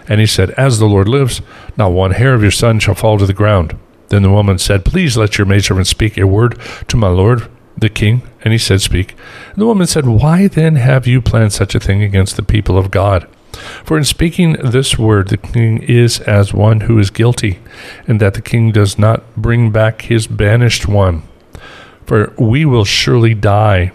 And 0.09 0.21
he 0.21 0.27
said, 0.27 0.51
As 0.51 0.79
the 0.79 0.87
Lord 0.87 1.09
lives, 1.09 1.41
not 1.77 1.93
one 1.93 2.13
hair 2.13 2.35
of 2.35 2.43
your 2.43 2.51
son 2.51 2.79
shall 2.79 2.95
fall 2.95 3.19
to 3.19 3.27
the 3.27 3.33
ground. 3.33 3.79
Then 4.09 4.23
the 4.23 4.31
woman 4.31 4.59
said, 4.59 4.85
Please 4.85 5.17
let 5.17 5.39
your 5.39 5.47
maidservant 5.47 5.87
speak 5.87 6.17
a 6.17 6.27
word 6.27 6.59
to 6.89 6.97
my 6.97 7.09
lord 7.09 7.49
the 7.77 7.89
king. 7.89 8.23
And 8.43 8.53
he 8.53 8.59
said, 8.59 8.81
Speak. 8.81 9.15
And 9.53 9.63
the 9.63 9.67
woman 9.67 9.87
said, 9.87 10.07
Why 10.07 10.49
then 10.49 10.77
have 10.77 11.07
you 11.07 11.21
planned 11.21 11.53
such 11.53 11.75
a 11.75 11.81
thing 11.81 12.03
against 12.03 12.37
the 12.37 12.43
people 12.43 12.79
of 12.79 12.91
God? 12.91 13.29
For 13.85 13.97
in 13.97 14.05
speaking 14.05 14.53
this 14.55 14.99
word, 14.99 15.29
the 15.29 15.37
king 15.37 15.83
is 15.83 16.21
as 16.21 16.53
one 16.53 16.81
who 16.81 16.99
is 16.99 17.11
guilty, 17.11 17.59
and 18.07 18.21
that 18.21 18.35
the 18.35 18.43
king 18.43 18.73
does 18.73 18.99
not 18.99 19.37
bring 19.37 19.71
back 19.71 20.03
his 20.03 20.27
banished 20.27 20.87
one. 20.87 21.23
For 22.07 22.33
we 22.39 22.65
will 22.65 22.85
surely 22.85 23.35
die, 23.35 23.93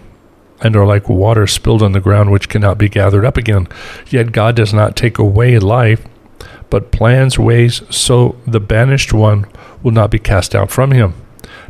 and 0.60 0.76
are 0.76 0.86
like 0.86 1.08
water 1.08 1.46
spilled 1.46 1.82
on 1.82 1.92
the 1.92 2.00
ground, 2.00 2.30
which 2.30 2.48
cannot 2.48 2.78
be 2.78 2.88
gathered 2.88 3.24
up 3.24 3.36
again. 3.36 3.68
Yet 4.08 4.32
God 4.32 4.56
does 4.56 4.72
not 4.72 4.96
take 4.96 5.18
away 5.18 5.58
life, 5.58 6.04
but 6.70 6.90
plans 6.90 7.38
ways 7.38 7.82
so 7.90 8.36
the 8.46 8.60
banished 8.60 9.12
one 9.12 9.46
will 9.82 9.92
not 9.92 10.10
be 10.10 10.18
cast 10.18 10.54
out 10.54 10.70
from 10.70 10.90
him. 10.90 11.14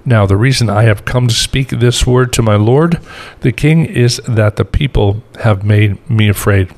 Now, 0.07 0.27
the 0.27 0.37
reason 0.37 0.69
I 0.69 0.83
have 0.85 1.05
come 1.05 1.29
to 1.29 1.35
speak 1.35 1.69
this 1.69 2.07
word 2.07 2.33
to 2.35 2.43
my 2.43 2.57
Lord, 2.57 3.01
the 3.41 3.53
king, 3.53 3.87
is 3.87 4.21
that 4.29 4.57
the 4.57 4.65
people 4.65 5.23
have 5.41 5.65
made 5.65 6.09
me 6.09 6.29
afraid. 6.29 6.71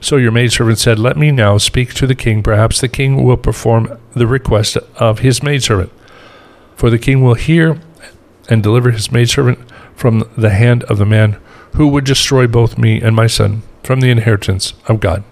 So 0.00 0.16
your 0.16 0.32
maidservant 0.32 0.78
said, 0.78 0.98
Let 0.98 1.16
me 1.16 1.30
now 1.30 1.58
speak 1.58 1.94
to 1.94 2.06
the 2.06 2.14
king. 2.14 2.42
Perhaps 2.42 2.80
the 2.80 2.88
king 2.88 3.22
will 3.22 3.36
perform 3.36 3.98
the 4.12 4.26
request 4.26 4.76
of 4.96 5.20
his 5.20 5.42
maidservant. 5.42 5.92
For 6.76 6.90
the 6.90 6.98
king 6.98 7.22
will 7.22 7.34
hear 7.34 7.80
and 8.48 8.62
deliver 8.62 8.90
his 8.90 9.12
maidservant 9.12 9.58
from 9.94 10.28
the 10.36 10.50
hand 10.50 10.84
of 10.84 10.98
the 10.98 11.06
man 11.06 11.38
who 11.74 11.88
would 11.88 12.04
destroy 12.04 12.46
both 12.46 12.78
me 12.78 13.00
and 13.00 13.16
my 13.16 13.26
son 13.26 13.62
from 13.82 14.00
the 14.00 14.10
inheritance 14.10 14.74
of 14.86 15.00
God. 15.00 15.24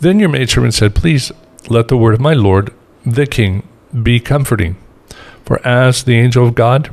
Then 0.00 0.18
your 0.18 0.28
maidservant 0.28 0.74
said, 0.74 0.94
Please 0.94 1.32
let 1.68 1.88
the 1.88 1.96
word 1.96 2.14
of 2.14 2.20
my 2.20 2.32
Lord, 2.32 2.72
the 3.04 3.26
king, 3.26 3.68
be 4.02 4.20
comforting. 4.20 4.76
For 5.44 5.64
as 5.66 6.04
the 6.04 6.18
angel 6.18 6.46
of 6.46 6.54
God, 6.54 6.92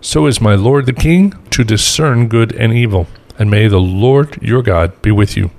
so 0.00 0.26
is 0.26 0.40
my 0.40 0.54
Lord 0.54 0.86
the 0.86 0.92
king 0.92 1.34
to 1.50 1.64
discern 1.64 2.28
good 2.28 2.52
and 2.52 2.72
evil. 2.72 3.06
And 3.38 3.50
may 3.50 3.68
the 3.68 3.80
Lord 3.80 4.40
your 4.42 4.62
God 4.62 5.00
be 5.02 5.10
with 5.10 5.36
you. 5.36 5.50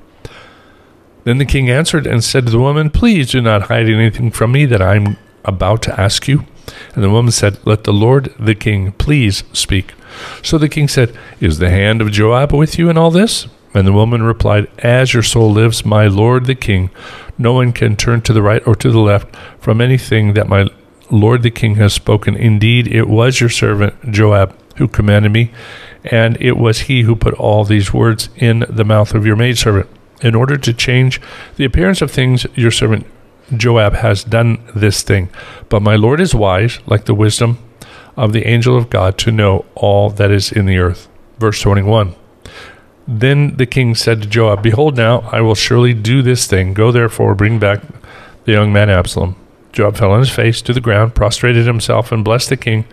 Then 1.23 1.37
the 1.37 1.45
king 1.45 1.69
answered 1.69 2.07
and 2.07 2.23
said 2.23 2.45
to 2.45 2.51
the 2.51 2.59
woman, 2.59 2.89
Please 2.89 3.31
do 3.31 3.41
not 3.41 3.63
hide 3.63 3.87
anything 3.87 4.31
from 4.31 4.51
me 4.51 4.65
that 4.65 4.81
I 4.81 4.95
am 4.95 5.17
about 5.45 5.81
to 5.83 5.99
ask 5.99 6.27
you. 6.27 6.45
And 6.93 7.03
the 7.03 7.09
woman 7.09 7.31
said, 7.31 7.59
Let 7.65 7.83
the 7.83 7.93
Lord 7.93 8.33
the 8.39 8.55
king 8.55 8.91
please 8.93 9.43
speak. 9.53 9.93
So 10.41 10.57
the 10.57 10.69
king 10.69 10.87
said, 10.87 11.17
Is 11.39 11.59
the 11.59 11.69
hand 11.69 12.01
of 12.01 12.11
Joab 12.11 12.53
with 12.53 12.77
you 12.77 12.89
in 12.89 12.97
all 12.97 13.11
this? 13.11 13.47
And 13.73 13.87
the 13.87 13.93
woman 13.93 14.23
replied, 14.23 14.67
As 14.79 15.13
your 15.13 15.23
soul 15.23 15.51
lives, 15.51 15.85
my 15.85 16.07
lord 16.07 16.45
the 16.45 16.55
king, 16.55 16.89
no 17.37 17.53
one 17.53 17.71
can 17.71 17.95
turn 17.95 18.21
to 18.21 18.33
the 18.33 18.41
right 18.41 18.65
or 18.67 18.75
to 18.75 18.91
the 18.91 18.99
left 18.99 19.35
from 19.59 19.79
anything 19.79 20.33
that 20.33 20.49
my 20.49 20.67
lord 21.09 21.43
the 21.43 21.51
king 21.51 21.75
has 21.75 21.93
spoken. 21.93 22.35
Indeed, 22.35 22.87
it 22.87 23.07
was 23.07 23.39
your 23.39 23.49
servant 23.49 24.11
Joab 24.11 24.55
who 24.77 24.87
commanded 24.87 25.31
me, 25.31 25.51
and 26.03 26.37
it 26.41 26.57
was 26.57 26.81
he 26.81 27.03
who 27.03 27.15
put 27.15 27.33
all 27.35 27.63
these 27.63 27.93
words 27.93 28.29
in 28.35 28.65
the 28.69 28.85
mouth 28.85 29.13
of 29.13 29.25
your 29.25 29.35
maidservant. 29.35 29.89
In 30.21 30.35
order 30.35 30.57
to 30.57 30.73
change 30.73 31.19
the 31.55 31.65
appearance 31.65 32.01
of 32.01 32.11
things, 32.11 32.45
your 32.55 32.71
servant 32.71 33.05
Joab 33.55 33.93
has 33.95 34.23
done 34.23 34.63
this 34.75 35.03
thing. 35.03 35.29
But 35.69 35.81
my 35.81 35.95
Lord 35.95 36.21
is 36.21 36.35
wise, 36.35 36.79
like 36.85 37.05
the 37.05 37.15
wisdom 37.15 37.57
of 38.15 38.33
the 38.33 38.45
angel 38.45 38.77
of 38.77 38.89
God, 38.89 39.17
to 39.19 39.31
know 39.31 39.65
all 39.75 40.09
that 40.11 40.31
is 40.31 40.51
in 40.51 40.65
the 40.65 40.77
earth. 40.77 41.07
Verse 41.37 41.61
21. 41.61 42.15
Then 43.07 43.57
the 43.57 43.65
king 43.65 43.95
said 43.95 44.21
to 44.21 44.27
Joab, 44.27 44.61
Behold, 44.61 44.95
now 44.95 45.21
I 45.31 45.41
will 45.41 45.55
surely 45.55 45.93
do 45.93 46.21
this 46.21 46.47
thing. 46.47 46.73
Go 46.73 46.91
therefore, 46.91 47.35
bring 47.35 47.59
back 47.59 47.81
the 48.45 48.51
young 48.53 48.71
man 48.71 48.89
Absalom. 48.89 49.35
Joab 49.73 49.97
fell 49.97 50.11
on 50.11 50.19
his 50.19 50.29
face 50.29 50.61
to 50.61 50.73
the 50.73 50.81
ground, 50.81 51.15
prostrated 51.15 51.65
himself, 51.65 52.11
and 52.11 52.23
blessed 52.23 52.49
the 52.49 52.57
king. 52.57 52.85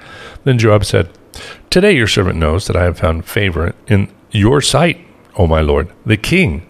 Then 0.45 0.59
Joab 0.59 0.85
said, 0.85 1.11
Today 1.71 1.93
your 1.93 2.07
servant 2.07 2.39
knows 2.39 2.67
that 2.67 2.77
I 2.77 2.85
have 2.85 2.99
found 2.99 3.27
favor 3.27 3.75
in 3.87 4.09
your 4.31 4.61
sight, 4.61 4.99
O 5.37 5.47
my 5.47 5.61
lord, 5.61 5.89
the 6.07 6.17
king 6.17 6.67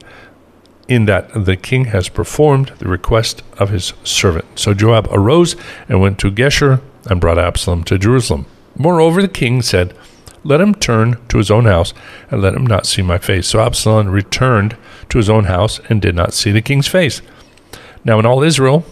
in 0.89 1.05
that 1.05 1.45
the 1.45 1.57
king 1.57 1.87
has 1.87 2.09
performed 2.09 2.73
the 2.79 2.89
request 2.89 3.43
of 3.59 3.69
his 3.69 3.93
servant. 4.03 4.47
So 4.59 4.73
Joab 4.75 5.07
arose 5.11 5.55
and 5.89 6.01
went 6.01 6.19
to 6.21 6.31
Geshur 6.31 6.81
and 7.09 7.21
brought 7.21 7.39
Absalom 7.39 7.85
to 7.85 7.99
Jerusalem. 7.99 8.47
Moreover, 8.77 9.21
the 9.21 9.29
king 9.29 9.61
said, 9.61 9.95
Let 10.43 10.61
him 10.61 10.75
turn 10.75 11.19
to 11.29 11.39
his 11.39 11.51
own 11.51 11.67
house 11.67 11.93
and 12.31 12.41
let 12.41 12.55
him 12.55 12.67
not 12.67 12.87
see 12.87 13.03
my 13.03 13.19
face. 13.19 13.49
So 13.49 13.61
Absalom 13.61 14.09
returned 14.09 14.77
to 15.11 15.19
his 15.19 15.29
own 15.29 15.45
house 15.45 15.79
and 15.89 16.01
did 16.01 16.15
not 16.15 16.33
see 16.33 16.51
the 16.51 16.63
king's 16.63 16.89
face. 16.89 17.21
Now 18.05 18.19
in 18.19 18.27
all 18.27 18.43
Israel 18.43 18.85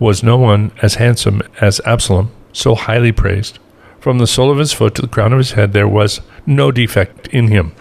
was 0.00 0.22
no 0.22 0.36
one 0.36 0.72
as 0.82 0.96
handsome 0.96 1.42
as 1.60 1.80
Absalom, 1.84 2.32
so 2.52 2.74
highly 2.74 3.12
praised. 3.12 3.60
From 4.00 4.18
the 4.18 4.26
sole 4.26 4.50
of 4.50 4.58
his 4.58 4.72
foot 4.72 4.94
to 4.96 5.02
the 5.02 5.08
crown 5.08 5.32
of 5.32 5.38
his 5.38 5.52
head 5.52 5.72
there 5.72 5.88
was 5.88 6.20
no 6.44 6.72
defect 6.72 7.28
in 7.28 7.48
him 7.48 7.72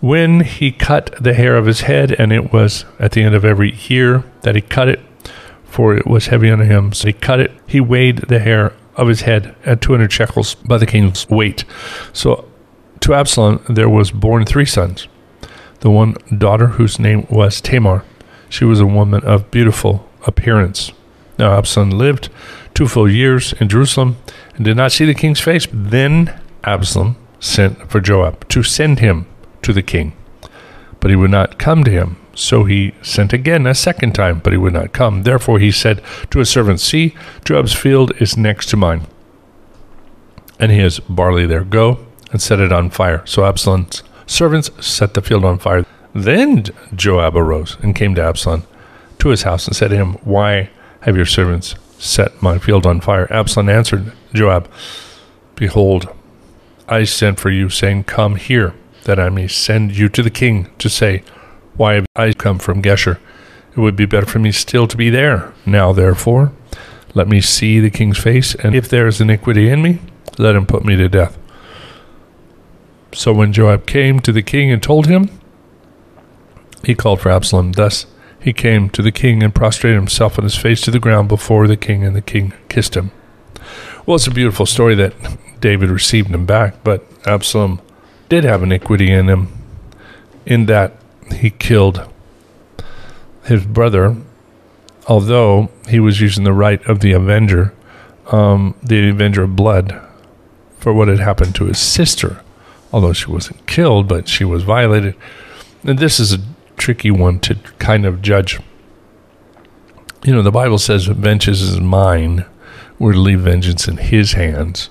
when 0.00 0.40
he 0.40 0.70
cut 0.70 1.14
the 1.20 1.34
hair 1.34 1.56
of 1.56 1.66
his 1.66 1.82
head, 1.82 2.12
and 2.12 2.32
it 2.32 2.52
was 2.52 2.84
at 2.98 3.12
the 3.12 3.22
end 3.22 3.34
of 3.34 3.44
every 3.44 3.74
year 3.74 4.24
that 4.42 4.54
he 4.54 4.60
cut 4.60 4.88
it, 4.88 5.00
for 5.64 5.96
it 5.96 6.06
was 6.06 6.28
heavy 6.28 6.50
on 6.50 6.60
him. 6.60 6.92
So 6.92 7.08
he 7.08 7.12
cut 7.12 7.40
it. 7.40 7.52
He 7.66 7.80
weighed 7.80 8.18
the 8.28 8.38
hair 8.38 8.72
of 8.96 9.08
his 9.08 9.22
head 9.22 9.54
at 9.64 9.80
200 9.80 10.12
shekels 10.12 10.54
by 10.56 10.78
the 10.78 10.86
king's 10.86 11.28
weight. 11.28 11.64
So 12.12 12.48
to 13.00 13.14
Absalom 13.14 13.64
there 13.68 13.88
was 13.88 14.10
born 14.10 14.44
three 14.44 14.66
sons. 14.66 15.06
The 15.80 15.90
one 15.90 16.14
daughter 16.36 16.66
whose 16.66 16.98
name 16.98 17.26
was 17.30 17.60
Tamar. 17.60 18.04
She 18.48 18.64
was 18.64 18.80
a 18.80 18.86
woman 18.86 19.22
of 19.24 19.50
beautiful 19.50 20.08
appearance. 20.26 20.92
Now 21.38 21.56
Absalom 21.56 21.90
lived 21.90 22.28
two 22.74 22.88
full 22.88 23.08
years 23.08 23.52
in 23.60 23.68
Jerusalem 23.68 24.16
and 24.56 24.64
did 24.64 24.76
not 24.76 24.90
see 24.90 25.04
the 25.04 25.14
king's 25.14 25.40
face. 25.40 25.68
Then 25.72 26.40
Absalom 26.64 27.16
sent 27.38 27.88
for 27.88 28.00
Joab 28.00 28.48
to 28.48 28.64
send 28.64 28.98
him 28.98 29.26
to 29.68 29.72
the 29.74 29.82
king. 29.82 30.14
But 30.98 31.10
he 31.10 31.16
would 31.16 31.30
not 31.30 31.58
come 31.58 31.84
to 31.84 31.90
him. 31.90 32.16
So 32.34 32.64
he 32.64 32.94
sent 33.02 33.34
again 33.34 33.66
a 33.66 33.74
second 33.74 34.14
time, 34.14 34.38
but 34.38 34.54
he 34.54 34.58
would 34.58 34.72
not 34.72 34.94
come. 34.94 35.24
Therefore 35.24 35.58
he 35.58 35.70
said 35.70 36.02
to 36.30 36.38
his 36.38 36.48
servant, 36.48 36.80
See, 36.80 37.14
Joab's 37.44 37.74
field 37.74 38.12
is 38.18 38.36
next 38.36 38.70
to 38.70 38.76
mine, 38.76 39.06
and 40.58 40.72
he 40.72 40.78
has 40.78 41.00
barley 41.00 41.44
there. 41.44 41.64
Go 41.64 42.06
and 42.32 42.40
set 42.40 42.60
it 42.60 42.72
on 42.72 42.88
fire. 42.88 43.22
So 43.26 43.44
Absalom's 43.44 44.02
servants 44.26 44.70
set 44.84 45.12
the 45.12 45.20
field 45.20 45.44
on 45.44 45.58
fire. 45.58 45.84
Then 46.14 46.64
Joab 46.94 47.36
arose 47.36 47.76
and 47.82 47.94
came 47.94 48.14
to 48.14 48.22
Absalom 48.22 48.62
to 49.18 49.28
his 49.28 49.42
house 49.42 49.66
and 49.66 49.76
said 49.76 49.88
to 49.88 49.96
him, 49.96 50.14
Why 50.24 50.70
have 51.02 51.16
your 51.16 51.26
servants 51.26 51.74
set 51.98 52.40
my 52.40 52.58
field 52.58 52.86
on 52.86 53.02
fire? 53.02 53.30
Absalom 53.30 53.68
answered 53.68 54.12
Joab, 54.32 54.70
Behold, 55.56 56.08
I 56.88 57.04
sent 57.04 57.38
for 57.38 57.50
you, 57.50 57.68
saying, 57.68 58.04
Come 58.04 58.36
here 58.36 58.72
that 59.08 59.18
I 59.18 59.30
may 59.30 59.48
send 59.48 59.96
you 59.96 60.10
to 60.10 60.22
the 60.22 60.28
king 60.30 60.68
to 60.76 60.90
say, 60.90 61.22
Why 61.78 61.94
have 61.94 62.04
I 62.14 62.34
come 62.34 62.58
from 62.58 62.82
Geshur? 62.82 63.18
It 63.74 63.80
would 63.80 63.96
be 63.96 64.04
better 64.04 64.26
for 64.26 64.38
me 64.38 64.52
still 64.52 64.86
to 64.86 64.98
be 64.98 65.08
there. 65.08 65.54
Now, 65.64 65.94
therefore, 65.94 66.52
let 67.14 67.26
me 67.26 67.40
see 67.40 67.80
the 67.80 67.88
king's 67.88 68.18
face, 68.18 68.54
and 68.54 68.74
if 68.74 68.86
there 68.86 69.06
is 69.06 69.18
iniquity 69.18 69.70
in 69.70 69.80
me, 69.80 70.00
let 70.36 70.54
him 70.54 70.66
put 70.66 70.84
me 70.84 70.94
to 70.96 71.08
death. 71.08 71.38
So 73.14 73.32
when 73.32 73.50
Joab 73.50 73.86
came 73.86 74.20
to 74.20 74.30
the 74.30 74.42
king 74.42 74.70
and 74.70 74.82
told 74.82 75.06
him, 75.06 75.30
he 76.84 76.94
called 76.94 77.22
for 77.22 77.30
Absalom. 77.30 77.72
Thus 77.72 78.04
he 78.38 78.52
came 78.52 78.90
to 78.90 79.00
the 79.00 79.10
king 79.10 79.42
and 79.42 79.54
prostrated 79.54 79.98
himself 79.98 80.38
on 80.38 80.44
his 80.44 80.54
face 80.54 80.82
to 80.82 80.90
the 80.90 81.00
ground 81.00 81.30
before 81.30 81.66
the 81.66 81.78
king, 81.78 82.04
and 82.04 82.14
the 82.14 82.20
king 82.20 82.52
kissed 82.68 82.94
him. 82.94 83.10
Well, 84.04 84.16
it's 84.16 84.26
a 84.26 84.30
beautiful 84.30 84.66
story 84.66 84.94
that 84.96 85.14
David 85.60 85.88
received 85.88 86.28
him 86.28 86.44
back, 86.44 86.84
but 86.84 87.06
Absalom 87.24 87.80
did 88.28 88.44
have 88.44 88.62
iniquity 88.62 89.10
in 89.10 89.28
him, 89.28 89.48
in 90.46 90.66
that 90.66 90.94
he 91.36 91.50
killed 91.50 92.08
his 93.44 93.64
brother, 93.64 94.16
although 95.06 95.70
he 95.88 96.00
was 96.00 96.20
using 96.20 96.44
the 96.44 96.52
right 96.52 96.84
of 96.86 97.00
the 97.00 97.12
avenger, 97.12 97.74
um, 98.30 98.74
the 98.82 99.08
avenger 99.08 99.42
of 99.42 99.56
blood, 99.56 100.00
for 100.78 100.92
what 100.92 101.08
had 101.08 101.18
happened 101.18 101.54
to 101.54 101.64
his 101.64 101.78
sister, 101.78 102.40
although 102.92 103.12
she 103.12 103.30
wasn't 103.30 103.66
killed, 103.66 104.06
but 104.06 104.28
she 104.28 104.44
was 104.44 104.62
violated. 104.62 105.14
And 105.82 105.98
this 105.98 106.20
is 106.20 106.32
a 106.32 106.38
tricky 106.76 107.10
one 107.10 107.40
to 107.40 107.56
kind 107.78 108.06
of 108.06 108.22
judge. 108.22 108.60
You 110.24 110.34
know, 110.34 110.42
the 110.42 110.50
Bible 110.50 110.78
says, 110.78 111.06
Vengeance 111.06 111.60
is 111.60 111.80
mine. 111.80 112.44
We're 112.98 113.12
to 113.12 113.20
leave 113.20 113.40
vengeance 113.40 113.86
in 113.86 113.96
his 113.96 114.32
hands. 114.32 114.90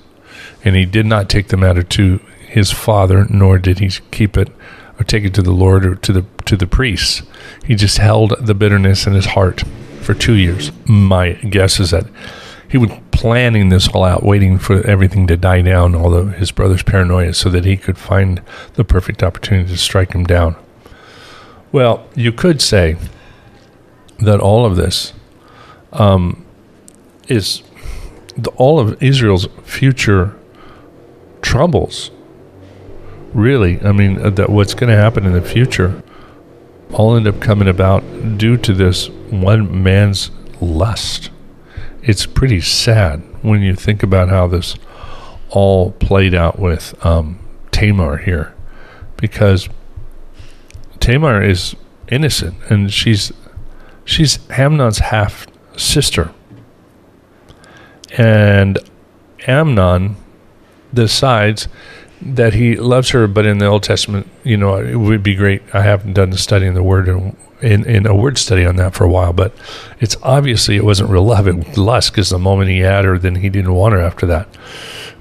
And 0.63 0.75
he 0.75 0.85
did 0.85 1.05
not 1.05 1.29
take 1.29 1.49
the 1.49 1.57
matter 1.57 1.83
to 1.83 2.21
his 2.47 2.71
father, 2.71 3.25
nor 3.29 3.59
did 3.59 3.79
he 3.79 3.89
keep 4.11 4.37
it 4.37 4.49
or 4.99 5.03
take 5.03 5.23
it 5.23 5.33
to 5.35 5.41
the 5.41 5.51
Lord 5.51 5.85
or 5.85 5.95
to 5.95 6.11
the 6.11 6.25
to 6.45 6.55
the 6.55 6.67
priests. 6.67 7.23
He 7.65 7.75
just 7.75 7.97
held 7.97 8.33
the 8.39 8.55
bitterness 8.55 9.05
in 9.05 9.13
his 9.13 9.27
heart 9.27 9.63
for 10.01 10.13
two 10.13 10.35
years. 10.35 10.71
My 10.85 11.33
guess 11.33 11.79
is 11.79 11.91
that 11.91 12.07
he 12.69 12.77
was 12.77 12.91
planning 13.11 13.69
this 13.69 13.87
all 13.87 14.03
out, 14.03 14.23
waiting 14.23 14.57
for 14.57 14.85
everything 14.85 15.27
to 15.27 15.37
die 15.37 15.61
down, 15.61 15.95
all 15.95 16.13
of 16.13 16.33
his 16.33 16.51
brother's 16.51 16.83
paranoia, 16.83 17.33
so 17.33 17.49
that 17.49 17.65
he 17.65 17.77
could 17.77 17.97
find 17.97 18.41
the 18.73 18.83
perfect 18.83 19.23
opportunity 19.23 19.69
to 19.69 19.77
strike 19.77 20.13
him 20.13 20.25
down. 20.25 20.55
Well, 21.71 22.07
you 22.15 22.31
could 22.31 22.61
say 22.61 22.97
that 24.19 24.39
all 24.39 24.65
of 24.65 24.75
this 24.75 25.13
um, 25.93 26.45
is 27.27 27.63
the, 28.37 28.49
all 28.51 28.79
of 28.79 29.01
Israel's 29.01 29.47
future 29.63 30.37
troubles 31.41 32.11
really, 33.37 33.79
I 33.81 33.91
mean, 33.91 34.19
uh, 34.19 34.31
that 34.31 34.49
what's 34.49 34.73
going 34.73 34.89
to 34.89 34.97
happen 34.97 35.25
in 35.25 35.31
the 35.31 35.41
future 35.41 36.03
all 36.91 37.15
end 37.15 37.27
up 37.27 37.39
coming 37.39 37.67
about 37.67 38.01
due 38.37 38.57
to 38.57 38.73
this 38.73 39.09
one 39.29 39.83
man's 39.83 40.31
lust. 40.59 41.29
It's 42.01 42.25
pretty 42.25 42.61
sad 42.61 43.21
when 43.43 43.61
you 43.61 43.75
think 43.75 44.01
about 44.01 44.29
how 44.29 44.47
this 44.47 44.75
all 45.49 45.91
played 45.91 46.33
out 46.33 46.59
with 46.59 46.93
um, 47.05 47.39
Tamar 47.71 48.17
here, 48.17 48.55
because 49.17 49.69
Tamar 50.99 51.43
is 51.43 51.75
innocent 52.09 52.55
and 52.69 52.91
she's 52.91 53.31
she's 54.03 54.39
Amnon's 54.49 54.99
half 54.99 55.47
sister, 55.75 56.31
and 58.17 58.79
Amnon 59.45 60.15
decides 60.93 61.67
that 62.21 62.53
he 62.53 62.75
loves 62.75 63.09
her, 63.11 63.27
but 63.27 63.45
in 63.45 63.59
the 63.59 63.67
Old 63.67 63.83
Testament, 63.83 64.27
you 64.43 64.57
know, 64.57 64.75
it 64.75 64.95
would 64.95 65.23
be 65.23 65.35
great. 65.35 65.61
I 65.73 65.81
haven't 65.81 66.13
done 66.13 66.31
the 66.31 66.37
study 66.37 66.65
in 66.65 66.73
the 66.73 66.83
Word 66.83 67.07
in, 67.07 67.35
in, 67.61 67.85
in 67.85 68.05
a 68.05 68.15
word 68.15 68.37
study 68.37 68.65
on 68.65 68.75
that 68.77 68.93
for 68.93 69.03
a 69.03 69.09
while, 69.09 69.33
but 69.33 69.53
it's 69.99 70.15
obviously 70.21 70.75
it 70.75 70.85
wasn't 70.85 71.09
real 71.09 71.25
love. 71.25 71.47
It 71.47 71.55
was 71.55 71.77
lust 71.77 72.11
because 72.11 72.29
the 72.29 72.39
moment 72.39 72.69
he 72.69 72.79
had 72.79 73.05
her, 73.05 73.17
then 73.17 73.35
he 73.35 73.49
didn't 73.49 73.73
want 73.73 73.93
her 73.93 74.01
after 74.01 74.25
that. 74.27 74.47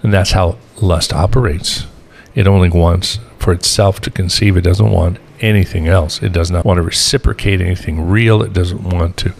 And 0.02 0.12
that's 0.12 0.32
how 0.32 0.58
lust 0.80 1.12
operates. 1.12 1.86
It 2.34 2.46
only 2.46 2.68
wants 2.68 3.18
for 3.38 3.52
itself 3.52 4.00
to 4.00 4.10
conceive, 4.10 4.56
it 4.56 4.62
doesn't 4.62 4.90
want 4.90 5.18
anything 5.40 5.86
else. 5.86 6.22
It 6.22 6.32
does 6.32 6.50
not 6.50 6.64
want 6.64 6.78
to 6.78 6.82
reciprocate 6.82 7.60
anything 7.60 8.08
real. 8.08 8.42
It 8.42 8.52
doesn't 8.52 8.82
want 8.82 9.16
to 9.18 9.32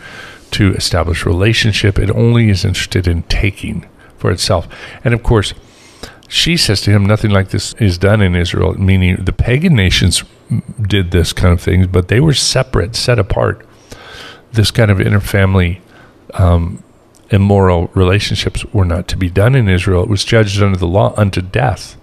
to 0.53 0.73
establish 0.75 1.27
relationship. 1.27 1.99
It 1.99 2.11
only 2.11 2.49
is 2.49 2.65
interested 2.65 3.09
in 3.09 3.25
taking 3.25 3.87
for 4.17 4.31
itself. 4.31 4.69
And 5.05 5.13
of 5.13 5.23
course, 5.23 5.55
she 6.29 6.57
says 6.57 6.81
to 6.83 6.91
him, 6.91 7.05
Nothing 7.05 7.31
like 7.31 7.51
this 7.51 7.75
is 7.75 7.99
done 7.99 8.21
in 8.21 8.35
Israel, 8.35 8.75
meaning 8.75 9.17
the 9.17 9.33
pagan 9.33 9.75
nations 9.75 10.25
did 10.81 11.11
this 11.11 11.33
kind 11.33 11.53
of 11.53 11.61
things, 11.61 11.87
but 11.87 12.09
they 12.09 12.21
were 12.21 12.35
separate, 12.35 12.97
set 12.97 13.19
apart. 13.19 13.67
This 14.53 14.71
kind 14.71 14.91
of 14.91 14.99
interfamily 14.99 15.81
um, 16.35 16.83
immoral 17.31 17.89
relationships 17.95 18.65
were 18.67 18.85
not 18.85 19.09
to 19.09 19.17
be 19.17 19.29
done 19.29 19.55
in 19.55 19.69
Israel. 19.69 20.03
It 20.03 20.09
was 20.09 20.25
judged 20.25 20.63
under 20.63 20.79
the 20.79 20.87
law 20.87 21.15
unto 21.17 21.41
death. 21.41 21.97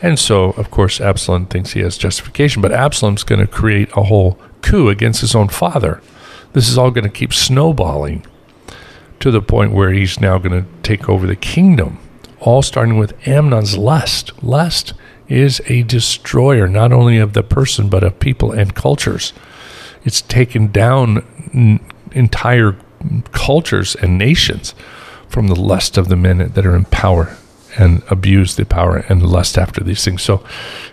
And 0.00 0.18
so, 0.18 0.50
of 0.50 0.70
course, 0.70 1.00
Absalom 1.00 1.46
thinks 1.46 1.72
he 1.72 1.80
has 1.80 1.96
justification, 1.96 2.60
but 2.60 2.72
Absalom's 2.72 3.22
going 3.22 3.40
to 3.40 3.46
create 3.46 3.88
a 3.96 4.02
whole 4.04 4.38
coup 4.60 4.88
against 4.88 5.20
his 5.20 5.34
own 5.34 5.48
father. 5.48 6.02
This 6.52 6.68
is 6.68 6.76
all 6.76 6.90
going 6.90 7.04
to 7.04 7.10
keep 7.10 7.32
snowballing 7.32 8.26
to 9.20 9.30
the 9.30 9.40
point 9.40 9.72
where 9.72 9.92
he's 9.92 10.20
now 10.20 10.38
going 10.38 10.64
to 10.64 10.68
take 10.82 11.08
over 11.08 11.26
the 11.26 11.36
kingdom, 11.36 11.98
all 12.42 12.62
starting 12.62 12.98
with 12.98 13.16
Amnon's 13.26 13.78
lust. 13.78 14.32
Lust 14.42 14.94
is 15.28 15.62
a 15.66 15.82
destroyer, 15.84 16.68
not 16.68 16.92
only 16.92 17.18
of 17.18 17.32
the 17.32 17.42
person, 17.42 17.88
but 17.88 18.02
of 18.02 18.18
people 18.18 18.52
and 18.52 18.74
cultures. 18.74 19.32
It's 20.04 20.20
taken 20.20 20.70
down 20.70 21.80
entire 22.12 22.76
cultures 23.32 23.94
and 23.94 24.18
nations 24.18 24.74
from 25.28 25.46
the 25.46 25.58
lust 25.58 25.96
of 25.96 26.08
the 26.08 26.16
men 26.16 26.38
that 26.38 26.66
are 26.66 26.76
in 26.76 26.84
power 26.86 27.36
and 27.78 28.02
abuse 28.10 28.56
the 28.56 28.66
power 28.66 28.98
and 29.08 29.26
lust 29.26 29.56
after 29.56 29.82
these 29.82 30.04
things. 30.04 30.22
So 30.22 30.44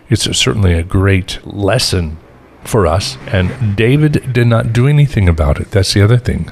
it's 0.10 0.26
a, 0.26 0.34
certainly 0.34 0.74
a 0.74 0.84
great 0.84 1.40
lesson 1.46 2.18
for 2.64 2.88
us. 2.88 3.18
And 3.28 3.76
David 3.76 4.32
did 4.32 4.48
not 4.48 4.72
do 4.72 4.88
anything 4.88 5.28
about 5.28 5.60
it. 5.60 5.72
That's 5.72 5.94
the 5.94 6.02
other 6.02 6.18
thing. 6.18 6.52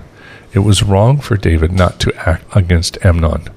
It 0.52 0.60
was 0.60 0.84
wrong 0.84 1.20
for 1.20 1.38
David 1.38 1.72
not 1.72 2.00
to 2.02 2.30
act 2.30 2.44
against 2.56 2.98
Amnon. 3.06 3.50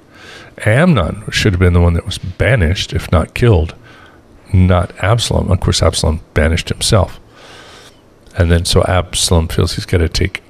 Amnon 0.67 1.25
should 1.31 1.53
have 1.53 1.61
been 1.61 1.73
the 1.73 1.81
one 1.81 1.95
that 1.95 2.07
was 2.07 2.19
banished, 2.19 2.93
if 2.93 3.11
not 3.11 3.35
killed, 3.35 3.75
not 4.53 4.93
Absalom. 5.03 5.51
Of 5.51 5.61
course, 5.61 5.83
Absalom 5.83 6.21
banished 6.35 6.69
himself. 6.69 7.21
And 8.37 8.51
then 8.51 8.65
so 8.65 8.83
Absalom 8.85 9.49
feels 9.49 9.75
he's 9.75 9.87
got 9.87 9.99
to 9.99 10.09
take 10.09 10.43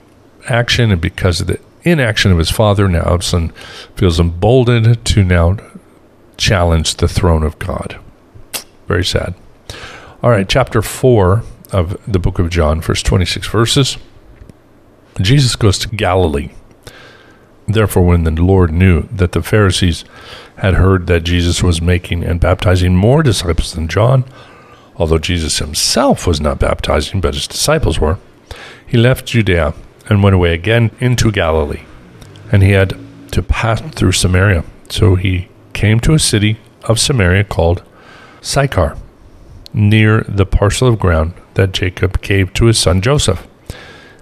action, 0.48 0.90
and 0.90 1.00
because 1.00 1.40
of 1.40 1.46
the 1.46 1.60
inaction 1.82 2.30
of 2.30 2.38
his 2.38 2.50
father, 2.50 2.88
now 2.88 3.02
Absalom 3.02 3.50
feels 3.96 4.20
emboldened 4.20 5.04
to 5.06 5.24
now 5.24 5.56
challenge 6.36 6.96
the 6.96 7.08
throne 7.08 7.42
of 7.42 7.58
God. 7.58 7.98
Very 8.86 9.04
sad. 9.04 9.34
All 10.22 10.30
right, 10.30 10.48
chapter 10.48 10.82
4 10.82 11.42
of 11.72 11.96
the 12.10 12.18
book 12.18 12.38
of 12.38 12.50
John, 12.50 12.80
first 12.80 13.06
26 13.06 13.46
verses. 13.46 13.96
Jesus 15.20 15.56
goes 15.56 15.78
to 15.78 15.88
Galilee. 15.88 16.50
Therefore, 17.72 18.04
when 18.04 18.24
the 18.24 18.30
Lord 18.30 18.72
knew 18.72 19.02
that 19.12 19.32
the 19.32 19.42
Pharisees 19.42 20.04
had 20.56 20.74
heard 20.74 21.06
that 21.06 21.24
Jesus 21.24 21.62
was 21.62 21.80
making 21.80 22.24
and 22.24 22.40
baptizing 22.40 22.96
more 22.96 23.22
disciples 23.22 23.72
than 23.72 23.88
John, 23.88 24.24
although 24.96 25.18
Jesus 25.18 25.58
himself 25.58 26.26
was 26.26 26.40
not 26.40 26.58
baptizing, 26.58 27.20
but 27.20 27.34
his 27.34 27.46
disciples 27.46 27.98
were, 27.98 28.18
he 28.86 28.96
left 28.96 29.26
Judea 29.26 29.74
and 30.08 30.22
went 30.22 30.34
away 30.34 30.52
again 30.52 30.90
into 31.00 31.30
Galilee. 31.30 31.82
And 32.52 32.62
he 32.62 32.72
had 32.72 32.98
to 33.32 33.42
pass 33.42 33.80
through 33.80 34.12
Samaria. 34.12 34.64
So 34.88 35.14
he 35.14 35.48
came 35.72 36.00
to 36.00 36.14
a 36.14 36.18
city 36.18 36.58
of 36.84 36.98
Samaria 36.98 37.44
called 37.44 37.82
Sychar, 38.40 38.96
near 39.72 40.22
the 40.28 40.46
parcel 40.46 40.88
of 40.88 40.98
ground 40.98 41.34
that 41.54 41.72
Jacob 41.72 42.20
gave 42.22 42.52
to 42.54 42.66
his 42.66 42.78
son 42.78 43.00
Joseph. 43.00 43.46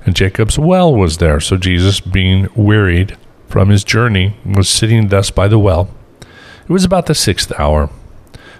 And 0.04 0.14
Jacob's 0.14 0.58
well 0.58 0.94
was 0.94 1.18
there. 1.18 1.40
So 1.40 1.56
Jesus, 1.56 2.00
being 2.00 2.48
wearied 2.54 3.16
from 3.48 3.70
his 3.70 3.84
journey, 3.84 4.36
and 4.44 4.56
was 4.56 4.68
sitting 4.68 5.08
thus 5.08 5.30
by 5.30 5.48
the 5.48 5.58
well. 5.58 5.88
It 6.20 6.70
was 6.70 6.84
about 6.84 7.06
the 7.06 7.14
sixth 7.14 7.50
hour. 7.58 7.90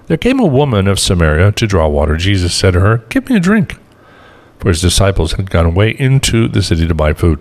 There 0.07 0.17
came 0.17 0.41
a 0.41 0.47
woman 0.47 0.89
of 0.89 0.99
Samaria 0.99 1.53
to 1.53 1.67
draw 1.67 1.87
water. 1.87 2.17
Jesus 2.17 2.55
said 2.55 2.73
to 2.73 2.81
her, 2.81 2.99
Give 3.11 3.29
me 3.29 3.37
a 3.37 3.41
drink. 3.41 3.77
For 4.59 4.69
his 4.69 4.81
disciples 4.81 5.33
had 5.33 5.51
gone 5.51 5.67
away 5.67 5.91
into 5.91 6.49
the 6.49 6.63
city 6.63 6.89
to 6.89 6.95
buy 6.95 7.13
food. 7.13 7.39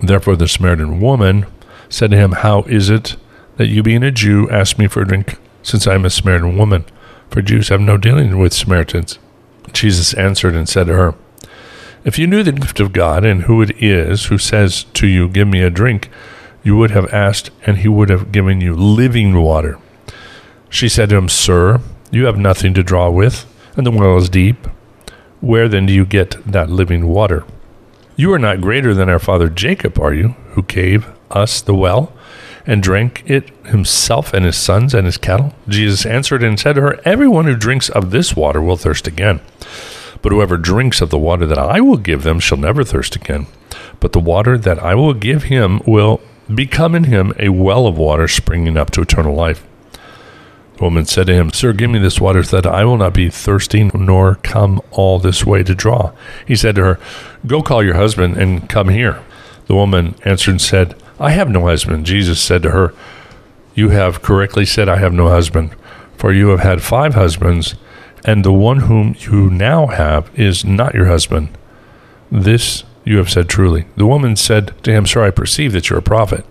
Therefore 0.00 0.34
the 0.34 0.48
Samaritan 0.48 1.00
woman 1.00 1.46
said 1.88 2.10
to 2.10 2.16
him, 2.16 2.32
How 2.32 2.62
is 2.62 2.90
it 2.90 3.16
that 3.56 3.68
you, 3.68 3.82
being 3.82 4.02
a 4.02 4.10
Jew, 4.10 4.50
ask 4.50 4.78
me 4.78 4.88
for 4.88 5.02
a 5.02 5.06
drink, 5.06 5.38
since 5.62 5.86
I 5.86 5.94
am 5.94 6.04
a 6.04 6.10
Samaritan 6.10 6.58
woman? 6.58 6.84
For 7.30 7.40
Jews 7.40 7.68
have 7.68 7.80
no 7.80 7.96
dealing 7.96 8.38
with 8.38 8.52
Samaritans. 8.52 9.18
Jesus 9.72 10.12
answered 10.14 10.54
and 10.54 10.68
said 10.68 10.88
to 10.88 10.94
her, 10.94 11.14
If 12.04 12.18
you 12.18 12.26
knew 12.26 12.42
the 12.42 12.50
gift 12.50 12.80
of 12.80 12.92
God 12.92 13.24
and 13.24 13.42
who 13.42 13.62
it 13.62 13.80
is 13.80 14.26
who 14.26 14.36
says 14.36 14.84
to 14.94 15.06
you, 15.06 15.28
Give 15.28 15.46
me 15.46 15.62
a 15.62 15.70
drink, 15.70 16.10
you 16.64 16.76
would 16.76 16.90
have 16.90 17.12
asked, 17.14 17.50
and 17.64 17.78
he 17.78 17.88
would 17.88 18.10
have 18.10 18.32
given 18.32 18.60
you 18.60 18.74
living 18.74 19.40
water. 19.40 19.78
She 20.68 20.88
said 20.88 21.10
to 21.10 21.16
him, 21.16 21.28
Sir, 21.28 21.80
you 22.10 22.24
have 22.26 22.36
nothing 22.36 22.74
to 22.74 22.82
draw 22.82 23.08
with, 23.08 23.46
and 23.76 23.86
the 23.86 23.92
well 23.92 24.16
is 24.16 24.28
deep. 24.28 24.66
Where 25.40 25.68
then 25.68 25.86
do 25.86 25.92
you 25.92 26.04
get 26.04 26.30
that 26.44 26.70
living 26.70 27.06
water? 27.06 27.44
You 28.16 28.32
are 28.32 28.38
not 28.38 28.60
greater 28.60 28.94
than 28.94 29.08
our 29.08 29.20
father 29.20 29.48
Jacob, 29.48 29.98
are 30.00 30.12
you, 30.12 30.30
who 30.50 30.62
gave 30.62 31.06
us 31.30 31.60
the 31.60 31.74
well 31.74 32.12
and 32.66 32.82
drank 32.82 33.22
it 33.26 33.48
himself 33.66 34.34
and 34.34 34.44
his 34.44 34.56
sons 34.56 34.92
and 34.92 35.06
his 35.06 35.18
cattle? 35.18 35.54
Jesus 35.68 36.04
answered 36.04 36.42
and 36.42 36.58
said 36.58 36.74
to 36.74 36.82
her, 36.82 37.00
Everyone 37.04 37.44
who 37.44 37.54
drinks 37.54 37.88
of 37.88 38.10
this 38.10 38.34
water 38.34 38.60
will 38.60 38.76
thirst 38.76 39.06
again. 39.06 39.40
But 40.22 40.32
whoever 40.32 40.56
drinks 40.56 41.00
of 41.00 41.10
the 41.10 41.18
water 41.18 41.46
that 41.46 41.58
I 41.58 41.80
will 41.80 41.96
give 41.96 42.22
them 42.22 42.40
shall 42.40 42.58
never 42.58 42.84
thirst 42.84 43.16
again. 43.16 43.46
But 44.00 44.12
the 44.12 44.20
water 44.20 44.56
that 44.56 44.78
I 44.78 44.94
will 44.94 45.14
give 45.14 45.44
him 45.44 45.80
will 45.86 46.20
become 46.52 46.94
in 46.94 47.04
him 47.04 47.32
a 47.38 47.48
well 47.50 47.86
of 47.86 47.98
water 47.98 48.28
springing 48.28 48.76
up 48.76 48.90
to 48.92 49.02
eternal 49.02 49.34
life. 49.34 49.66
The 50.76 50.84
woman 50.84 51.04
said 51.04 51.26
to 51.26 51.34
him, 51.34 51.52
Sir, 51.52 51.72
give 51.72 51.90
me 51.90 51.98
this 51.98 52.20
water 52.20 52.42
so 52.42 52.60
that 52.60 52.72
I 52.72 52.84
will 52.84 52.96
not 52.96 53.12
be 53.14 53.30
thirsty, 53.30 53.90
nor 53.94 54.36
come 54.36 54.80
all 54.90 55.18
this 55.18 55.44
way 55.44 55.62
to 55.62 55.74
draw. 55.74 56.12
He 56.46 56.56
said 56.56 56.76
to 56.76 56.84
her, 56.84 57.00
Go 57.46 57.62
call 57.62 57.84
your 57.84 57.94
husband 57.94 58.36
and 58.36 58.68
come 58.68 58.88
here. 58.88 59.22
The 59.66 59.74
woman 59.74 60.14
answered 60.24 60.52
and 60.52 60.60
said, 60.60 61.00
I 61.20 61.30
have 61.30 61.48
no 61.48 61.66
husband. 61.66 62.06
Jesus 62.06 62.40
said 62.40 62.62
to 62.62 62.70
her, 62.70 62.94
You 63.74 63.90
have 63.90 64.22
correctly 64.22 64.66
said, 64.66 64.88
I 64.88 64.96
have 64.96 65.12
no 65.12 65.28
husband, 65.28 65.70
for 66.16 66.32
you 66.32 66.48
have 66.48 66.60
had 66.60 66.82
five 66.82 67.14
husbands, 67.14 67.74
and 68.24 68.44
the 68.44 68.52
one 68.52 68.80
whom 68.80 69.16
you 69.18 69.50
now 69.50 69.86
have 69.86 70.30
is 70.38 70.64
not 70.64 70.94
your 70.94 71.06
husband. 71.06 71.56
This 72.30 72.84
you 73.04 73.18
have 73.18 73.30
said 73.30 73.48
truly. 73.48 73.86
The 73.96 74.06
woman 74.06 74.36
said 74.36 74.72
to 74.84 74.92
him, 74.92 75.06
Sir, 75.06 75.24
I 75.24 75.30
perceive 75.30 75.72
that 75.72 75.90
you're 75.90 75.98
a 75.98 76.02
prophet. 76.02 76.44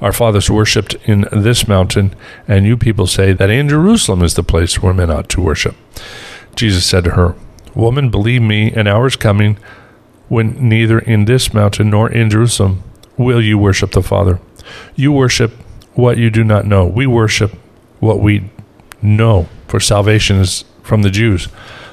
Our 0.00 0.12
fathers 0.12 0.50
worshipped 0.50 0.94
in 1.04 1.26
this 1.32 1.66
mountain, 1.66 2.14
and 2.46 2.66
you 2.66 2.76
people 2.76 3.06
say 3.06 3.32
that 3.32 3.48
in 3.48 3.68
Jerusalem 3.68 4.22
is 4.22 4.34
the 4.34 4.42
place 4.42 4.82
where 4.82 4.92
men 4.92 5.10
ought 5.10 5.30
to 5.30 5.40
worship. 5.40 5.74
Jesus 6.54 6.84
said 6.84 7.04
to 7.04 7.10
her, 7.12 7.34
Woman, 7.74 8.10
believe 8.10 8.42
me, 8.42 8.72
an 8.72 8.86
hour 8.86 9.06
is 9.06 9.16
coming 9.16 9.58
when 10.28 10.68
neither 10.68 10.98
in 10.98 11.24
this 11.24 11.54
mountain 11.54 11.90
nor 11.90 12.10
in 12.10 12.28
Jerusalem 12.28 12.82
will 13.16 13.40
you 13.40 13.58
worship 13.58 13.92
the 13.92 14.02
Father. 14.02 14.40
You 14.94 15.12
worship 15.12 15.52
what 15.94 16.18
you 16.18 16.30
do 16.30 16.44
not 16.44 16.66
know. 16.66 16.84
We 16.84 17.06
worship 17.06 17.52
what 18.00 18.20
we 18.20 18.50
know, 19.00 19.48
for 19.66 19.80
salvation 19.80 20.36
is 20.36 20.64
from 20.82 21.02
the 21.02 21.10
Jews. 21.10 21.48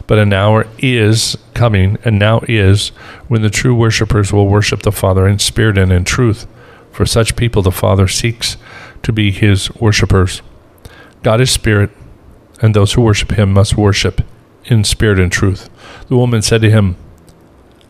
But 0.05 0.19
an 0.19 0.33
hour 0.33 0.67
is 0.79 1.37
coming, 1.53 1.97
and 2.03 2.19
now 2.19 2.41
is, 2.47 2.89
when 3.27 3.41
the 3.41 3.49
true 3.49 3.73
worshippers 3.73 4.33
will 4.33 4.47
worship 4.47 4.81
the 4.81 4.91
Father 4.91 5.27
in 5.27 5.39
spirit 5.39 5.77
and 5.77 5.91
in 5.91 6.03
truth. 6.03 6.45
For 6.91 7.05
such 7.05 7.35
people 7.35 7.61
the 7.61 7.71
Father 7.71 8.07
seeks 8.07 8.57
to 9.01 9.13
be 9.13 9.31
his 9.31 9.73
worshippers. 9.75 10.41
God 11.23 11.39
is 11.41 11.51
spirit, 11.51 11.89
and 12.61 12.73
those 12.73 12.93
who 12.93 13.01
worship 13.01 13.31
him 13.31 13.53
must 13.53 13.77
worship 13.77 14.21
in 14.65 14.83
spirit 14.83 15.19
and 15.19 15.31
truth. 15.31 15.69
The 16.07 16.17
woman 16.17 16.41
said 16.41 16.61
to 16.61 16.69
him, 16.69 16.97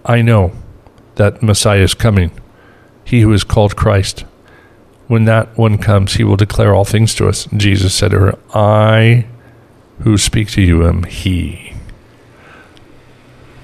I 0.05 0.21
know 0.21 0.51
that 1.15 1.41
Messiah 1.41 1.81
is 1.81 1.93
coming, 1.93 2.31
he 3.03 3.21
who 3.21 3.33
is 3.33 3.43
called 3.43 3.75
Christ. 3.75 4.25
When 5.07 5.25
that 5.25 5.57
one 5.57 5.77
comes, 5.77 6.13
he 6.13 6.23
will 6.23 6.37
declare 6.37 6.73
all 6.73 6.85
things 6.85 7.13
to 7.15 7.27
us. 7.27 7.47
Jesus 7.55 7.93
said 7.93 8.11
to 8.11 8.19
her, 8.19 8.39
I 8.53 9.25
who 10.01 10.17
speak 10.17 10.49
to 10.51 10.61
you 10.61 10.85
am 10.87 11.03
he. 11.03 11.73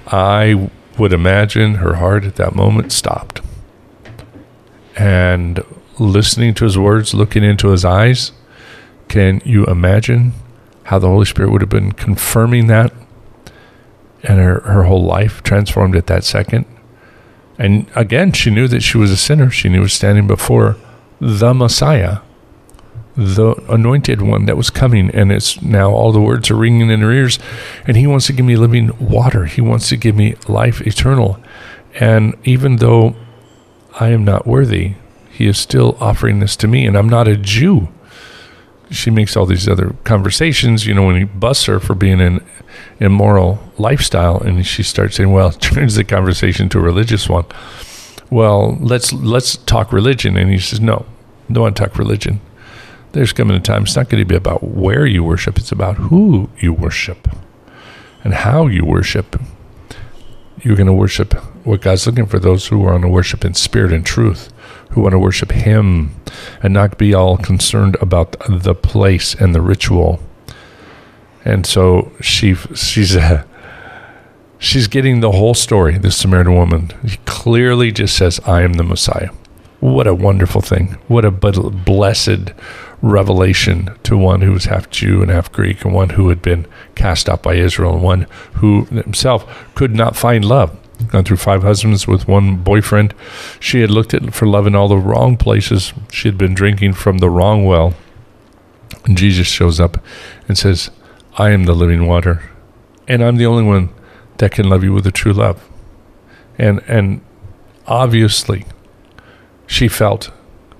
I 0.06 0.70
would 0.98 1.12
imagine 1.12 1.76
her 1.76 1.94
heart 1.94 2.24
at 2.24 2.36
that 2.36 2.54
moment 2.54 2.92
stopped. 2.92 3.40
And 4.96 5.64
listening 5.98 6.54
to 6.54 6.64
his 6.64 6.76
words, 6.76 7.14
looking 7.14 7.44
into 7.44 7.68
his 7.68 7.84
eyes, 7.84 8.32
can 9.08 9.40
you 9.44 9.64
imagine 9.66 10.32
how 10.84 10.98
the 10.98 11.08
Holy 11.08 11.26
Spirit 11.26 11.50
would 11.50 11.60
have 11.60 11.70
been 11.70 11.92
confirming 11.92 12.66
that 12.66 12.92
and 14.22 14.38
her, 14.38 14.60
her 14.60 14.84
whole 14.84 15.04
life 15.04 15.42
transformed 15.42 15.96
at 15.96 16.06
that 16.06 16.24
second? 16.24 16.64
And 17.58 17.86
again, 17.94 18.32
she 18.32 18.50
knew 18.50 18.68
that 18.68 18.82
she 18.82 18.98
was 18.98 19.10
a 19.10 19.16
sinner. 19.16 19.50
She 19.50 19.68
knew 19.68 19.82
was 19.82 19.92
standing 19.92 20.26
before 20.26 20.76
the 21.20 21.52
Messiah, 21.52 22.18
the 23.20 23.54
anointed 23.68 24.22
one 24.22 24.46
that 24.46 24.56
was 24.56 24.70
coming, 24.70 25.10
and 25.10 25.30
it's 25.30 25.60
now 25.60 25.90
all 25.90 26.10
the 26.10 26.20
words 26.20 26.50
are 26.50 26.56
ringing 26.56 26.90
in 26.90 27.00
her 27.00 27.12
ears, 27.12 27.38
and 27.86 27.98
he 27.98 28.06
wants 28.06 28.26
to 28.26 28.32
give 28.32 28.46
me 28.46 28.56
living 28.56 28.90
water. 28.98 29.44
He 29.44 29.60
wants 29.60 29.90
to 29.90 29.98
give 29.98 30.16
me 30.16 30.36
life 30.48 30.80
eternal. 30.80 31.38
And 31.96 32.34
even 32.44 32.76
though 32.76 33.14
I 33.98 34.08
am 34.08 34.24
not 34.24 34.46
worthy, 34.46 34.94
he 35.30 35.46
is 35.46 35.58
still 35.58 35.98
offering 36.00 36.40
this 36.40 36.56
to 36.56 36.66
me, 36.66 36.86
and 36.86 36.96
I'm 36.96 37.10
not 37.10 37.28
a 37.28 37.36
Jew. 37.36 37.88
She 38.90 39.10
makes 39.10 39.36
all 39.36 39.44
these 39.44 39.68
other 39.68 39.94
conversations, 40.04 40.86
you 40.86 40.94
know, 40.94 41.04
when 41.04 41.16
he 41.16 41.24
busts 41.24 41.66
her 41.66 41.78
for 41.78 41.94
being 41.94 42.22
an 42.22 42.44
immoral 43.00 43.60
lifestyle, 43.76 44.40
and 44.40 44.66
she 44.66 44.82
starts 44.82 45.16
saying, 45.16 45.30
"Well," 45.30 45.50
turns 45.68 45.94
the 45.94 46.04
conversation 46.04 46.70
to 46.70 46.78
a 46.78 46.82
religious 46.82 47.28
one. 47.28 47.44
Well, 48.30 48.78
let's 48.80 49.12
let's 49.12 49.58
talk 49.58 49.92
religion, 49.92 50.38
and 50.38 50.50
he 50.50 50.58
says, 50.58 50.80
"No, 50.80 51.04
don't 51.52 51.62
want 51.64 51.76
to 51.76 51.82
talk 51.82 51.98
religion. 51.98 52.40
There's 53.12 53.32
coming 53.32 53.56
a 53.56 53.60
time. 53.60 53.82
It's 53.82 53.96
not 53.96 54.08
going 54.08 54.20
to 54.22 54.28
be 54.28 54.36
about 54.36 54.62
where 54.62 55.04
you 55.04 55.24
worship. 55.24 55.58
It's 55.58 55.72
about 55.72 55.96
who 55.96 56.48
you 56.58 56.72
worship, 56.72 57.28
and 58.22 58.34
how 58.34 58.66
you 58.66 58.84
worship. 58.84 59.40
You're 60.62 60.76
going 60.76 60.86
to 60.86 60.92
worship 60.92 61.34
what 61.64 61.80
God's 61.80 62.06
looking 62.06 62.26
for 62.26 62.38
those 62.38 62.68
who 62.68 62.84
are 62.84 62.92
want 62.92 63.02
to 63.02 63.08
worship 63.08 63.44
in 63.44 63.54
spirit 63.54 63.92
and 63.92 64.04
truth, 64.04 64.52
who 64.90 65.00
want 65.00 65.12
to 65.12 65.18
worship 65.18 65.52
Him 65.52 66.14
and 66.62 66.72
not 66.72 66.98
be 66.98 67.14
all 67.14 67.36
concerned 67.36 67.96
about 68.00 68.36
the 68.48 68.74
place 68.74 69.34
and 69.34 69.54
the 69.54 69.60
ritual. 69.60 70.20
And 71.44 71.66
so 71.66 72.12
she 72.20 72.54
she's 72.54 73.16
uh, 73.16 73.44
she's 74.58 74.86
getting 74.86 75.20
the 75.20 75.32
whole 75.32 75.54
story. 75.54 75.98
This 75.98 76.16
Samaritan 76.16 76.54
woman 76.54 76.92
she 77.06 77.18
clearly 77.24 77.90
just 77.90 78.16
says, 78.16 78.40
"I 78.46 78.62
am 78.62 78.74
the 78.74 78.84
Messiah." 78.84 79.30
What 79.80 80.06
a 80.06 80.14
wonderful 80.14 80.60
thing! 80.60 80.98
What 81.08 81.24
a 81.24 81.30
blessed 81.30 82.52
revelation 83.02 83.90
to 84.02 84.16
one 84.16 84.42
who 84.42 84.52
was 84.52 84.64
half 84.66 84.90
Jew 84.90 85.22
and 85.22 85.30
half 85.30 85.50
Greek, 85.52 85.84
and 85.84 85.94
one 85.94 86.10
who 86.10 86.28
had 86.28 86.42
been 86.42 86.66
cast 86.94 87.28
out 87.28 87.42
by 87.42 87.54
Israel, 87.54 87.94
and 87.94 88.02
one 88.02 88.26
who 88.54 88.84
himself 88.86 89.72
could 89.74 89.94
not 89.94 90.16
find 90.16 90.44
love 90.44 90.76
gone 91.08 91.24
through 91.24 91.36
five 91.36 91.62
husbands 91.62 92.06
with 92.06 92.28
one 92.28 92.56
boyfriend. 92.56 93.14
She 93.58 93.80
had 93.80 93.90
looked 93.90 94.14
at 94.14 94.34
for 94.34 94.46
love 94.46 94.66
in 94.66 94.74
all 94.74 94.88
the 94.88 94.96
wrong 94.96 95.36
places. 95.36 95.92
She 96.10 96.28
had 96.28 96.38
been 96.38 96.54
drinking 96.54 96.94
from 96.94 97.18
the 97.18 97.30
wrong 97.30 97.64
well. 97.64 97.94
And 99.04 99.16
Jesus 99.16 99.46
shows 99.46 99.80
up 99.80 100.02
and 100.46 100.58
says, 100.58 100.90
I 101.38 101.50
am 101.50 101.64
the 101.64 101.74
living 101.74 102.06
water. 102.06 102.50
And 103.08 103.24
I'm 103.24 103.36
the 103.36 103.46
only 103.46 103.62
one 103.62 103.90
that 104.38 104.52
can 104.52 104.68
love 104.68 104.84
you 104.84 104.92
with 104.92 105.06
a 105.06 105.12
true 105.12 105.32
love. 105.32 105.68
And 106.58 106.82
and 106.86 107.22
obviously 107.86 108.66
she 109.66 109.88
felt 109.88 110.30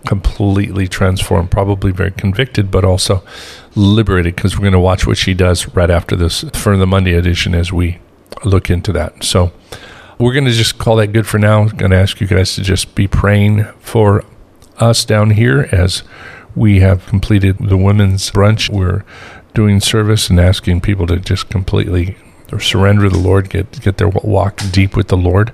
completely 0.06 0.88
transformed, 0.88 1.50
probably 1.50 1.92
very 1.92 2.10
convicted, 2.10 2.70
but 2.70 2.84
also 2.84 3.22
liberated 3.74 4.34
because 4.34 4.56
we're 4.56 4.62
going 4.62 4.72
to 4.72 4.80
watch 4.80 5.06
what 5.06 5.18
she 5.18 5.34
does 5.34 5.68
right 5.74 5.90
after 5.90 6.16
this 6.16 6.44
for 6.54 6.76
the 6.76 6.86
Monday 6.86 7.14
edition 7.14 7.54
as 7.54 7.72
we 7.72 7.98
look 8.44 8.70
into 8.70 8.92
that. 8.92 9.22
So 9.22 9.52
we're 10.18 10.32
going 10.32 10.46
to 10.46 10.52
just 10.52 10.78
call 10.78 10.96
that 10.96 11.08
good 11.08 11.26
for 11.26 11.38
now. 11.38 11.62
I'm 11.62 11.68
going 11.68 11.90
to 11.90 11.96
ask 11.96 12.20
you 12.20 12.26
guys 12.26 12.54
to 12.54 12.62
just 12.62 12.94
be 12.94 13.06
praying 13.06 13.64
for 13.80 14.24
us 14.78 15.04
down 15.04 15.30
here 15.30 15.68
as 15.72 16.02
we 16.54 16.80
have 16.80 17.06
completed 17.06 17.58
the 17.58 17.76
women's 17.76 18.30
brunch. 18.30 18.68
We're 18.70 19.04
doing 19.54 19.80
service 19.80 20.30
and 20.30 20.40
asking 20.40 20.80
people 20.80 21.06
to 21.08 21.18
just 21.18 21.48
completely 21.48 22.16
surrender 22.58 23.04
to 23.04 23.10
the 23.10 23.18
Lord, 23.18 23.50
get 23.50 23.80
get 23.80 23.98
their 23.98 24.08
walk 24.08 24.60
deep 24.72 24.96
with 24.96 25.08
the 25.08 25.16
Lord, 25.16 25.52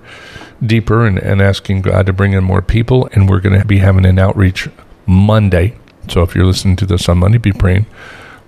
deeper, 0.64 1.04
and, 1.04 1.18
and 1.18 1.42
asking 1.42 1.82
God 1.82 2.06
to 2.06 2.12
bring 2.12 2.32
in 2.32 2.44
more 2.44 2.62
people. 2.62 3.08
And 3.12 3.28
we're 3.28 3.40
going 3.40 3.60
to 3.60 3.66
be 3.66 3.78
having 3.78 4.06
an 4.06 4.18
outreach 4.18 4.68
Monday. 5.06 5.76
So 6.08 6.22
if 6.22 6.34
you're 6.34 6.46
listening 6.46 6.76
to 6.76 6.86
this 6.86 7.08
on 7.08 7.18
Monday, 7.18 7.38
be 7.38 7.52
praying. 7.52 7.86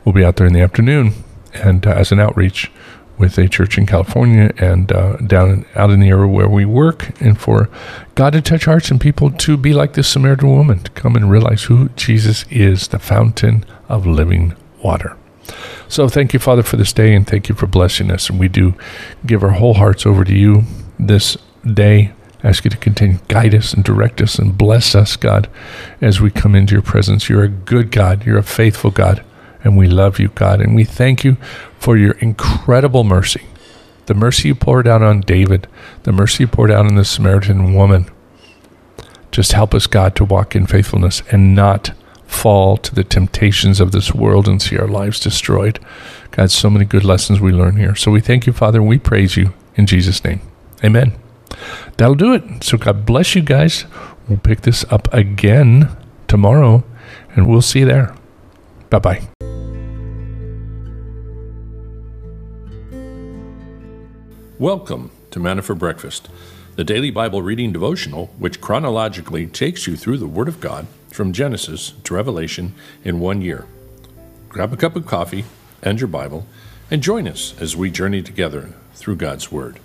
We'll 0.05 0.15
be 0.15 0.25
out 0.25 0.37
there 0.37 0.47
in 0.47 0.55
the 0.55 0.63
afternoon 0.63 1.13
and 1.53 1.87
uh, 1.87 1.91
as 1.91 2.13
an 2.13 2.21
outreach 2.21 2.71
with 3.19 3.37
a 3.37 3.49
church 3.49 3.77
in 3.77 3.85
California 3.85 4.53
and 4.59 4.93
uh, 4.93 5.17
down 5.17 5.51
in, 5.51 5.67
out 5.75 5.91
in 5.91 6.01
the 6.01 6.09
area 6.09 6.29
where 6.29 6.49
we 6.49 6.65
work, 6.65 7.21
and 7.21 7.39
for 7.39 7.69
God 8.15 8.33
to 8.35 8.41
touch 8.41 8.65
hearts 8.65 8.91
and 8.91 9.01
people 9.01 9.31
to 9.33 9.57
be 9.57 9.73
like 9.73 9.95
this 9.95 10.09
Samaritan 10.09 10.49
woman, 10.49 10.79
to 10.85 10.91
come 10.93 11.17
and 11.17 11.31
realize 11.31 11.65
who 11.65 11.89
Jesus 11.91 12.45
is, 12.49 12.89
the 12.89 13.01
fountain 13.01 13.65
of 13.89 14.07
living 14.07 14.55
water. 14.83 15.18
So 15.89 16.09
thank 16.09 16.33
you, 16.33 16.39
Father, 16.39 16.63
for 16.63 16.77
this 16.77 16.93
day, 16.93 17.15
and 17.15 17.27
thank 17.27 17.49
you 17.49 17.55
for 17.55 17.67
blessing 17.67 18.11
us. 18.11 18.29
And 18.29 18.39
we 18.39 18.49
do 18.49 18.75
give 19.27 19.43
our 19.43 19.51
whole 19.51 19.75
hearts 19.75 20.07
over 20.07 20.25
to 20.25 20.35
you 20.35 20.65
this 20.99 21.37
day. 21.65 22.13
ask 22.45 22.65
you 22.65 22.71
to 22.71 22.77
continue 22.77 23.19
guide 23.29 23.55
us 23.55 23.73
and 23.73 23.85
direct 23.85 24.21
us 24.21 24.39
and 24.39 24.57
bless 24.57 24.95
us, 24.95 25.17
God, 25.17 25.49
as 26.01 26.21
we 26.21 26.31
come 26.31 26.55
into 26.55 26.75
your 26.75 26.83
presence. 26.83 27.29
You're 27.29 27.45
a 27.45 27.49
good 27.49 27.91
God. 27.91 28.25
You're 28.25 28.39
a 28.39 28.43
faithful 28.43 28.91
God. 28.91 29.25
And 29.65 29.77
we 29.77 29.89
love 29.89 30.19
you, 30.21 30.29
God. 30.29 30.61
And 30.61 30.75
we 30.75 30.85
thank 30.85 31.25
you 31.25 31.37
for 31.79 31.97
your 31.97 32.13
incredible 32.19 33.05
mercy. 33.05 33.43
The 34.07 34.15
mercy 34.15 34.49
you 34.49 34.55
poured 34.55 34.87
out 34.87 35.03
on 35.03 35.21
David, 35.21 35.67
the 36.05 36.13
mercy 36.13 36.45
you 36.45 36.49
poured 36.49 36.71
out 36.71 36.87
on 36.87 36.95
the 36.95 37.05
Samaritan 37.05 37.75
woman. 37.75 38.09
Just 39.31 39.53
help 39.53 39.75
us, 39.75 39.87
God, 39.87 40.15
to 40.17 40.25
walk 40.25 40.57
in 40.57 40.67
faithfulness 40.67 41.23
and 41.31 41.55
not 41.55 41.91
fall 42.29 42.77
to 42.77 42.95
the 42.95 43.03
temptations 43.03 43.81
of 43.81 43.91
this 43.91 44.15
world 44.15 44.47
and 44.47 44.63
see 44.63 44.79
our 44.79 44.87
lives 44.87 45.19
destroyed. 45.19 45.81
God, 46.31 46.51
so 46.51 46.71
many 46.71 46.85
good 46.85 47.03
lessons 47.03 47.41
we 47.41 47.51
learn 47.51 47.77
here. 47.77 47.97
So 47.97 48.13
we 48.13 48.21
thank 48.21 48.47
you, 48.47 48.53
Father, 48.53 48.79
and 48.79 48.89
we 48.89 48.99
praise 48.99 49.37
you 49.37 49.55
in 49.75 49.87
Jesus' 49.87 50.23
name. 50.23 50.41
Amen. 50.85 51.15
That'll 51.97 52.15
do 52.15 52.35
it. 52.35 52.63
So 52.63 52.79
God 52.79 53.05
bless 53.05 53.35
you 53.35 53.43
guys. 53.43 53.87
We'll 54.29 54.39
pick 54.39 54.61
this 54.61 54.85
up 54.91 55.13
again 55.13 55.89
tomorrow, 56.29 56.85
and 57.35 57.49
we'll 57.49 57.63
see 57.63 57.81
you 57.81 57.87
there. 57.87 58.15
Bye 58.91 58.99
bye. 58.99 59.29
Welcome 64.59 65.11
to 65.31 65.41
Manna 65.41 65.63
for 65.63 65.75
Breakfast, 65.75 66.29
the 66.77 66.85
daily 66.85 67.11
Bible 67.11 67.43
reading 67.43 67.73
devotional 67.73 68.27
which 68.39 68.61
chronologically 68.61 69.47
takes 69.47 69.87
you 69.87 69.97
through 69.97 70.19
the 70.19 70.27
Word 70.27 70.49
of 70.49 70.61
God 70.61 70.87
from 71.19 71.33
Genesis 71.33 71.95
to 72.05 72.15
Revelation 72.15 72.73
in 73.03 73.19
one 73.19 73.43
year. 73.43 73.67
Grab 74.49 74.73
a 74.73 74.77
cup 74.77 74.95
of 74.95 75.05
coffee 75.05 75.47
and 75.83 75.99
your 75.99 76.07
Bible 76.07 76.47
and 76.93 77.03
join 77.03 77.27
us 77.27 77.61
as 77.61 77.75
we 77.75 77.91
journey 77.91 78.23
together 78.23 78.73
through 78.95 79.17
God's 79.17 79.51
Word. 79.51 79.81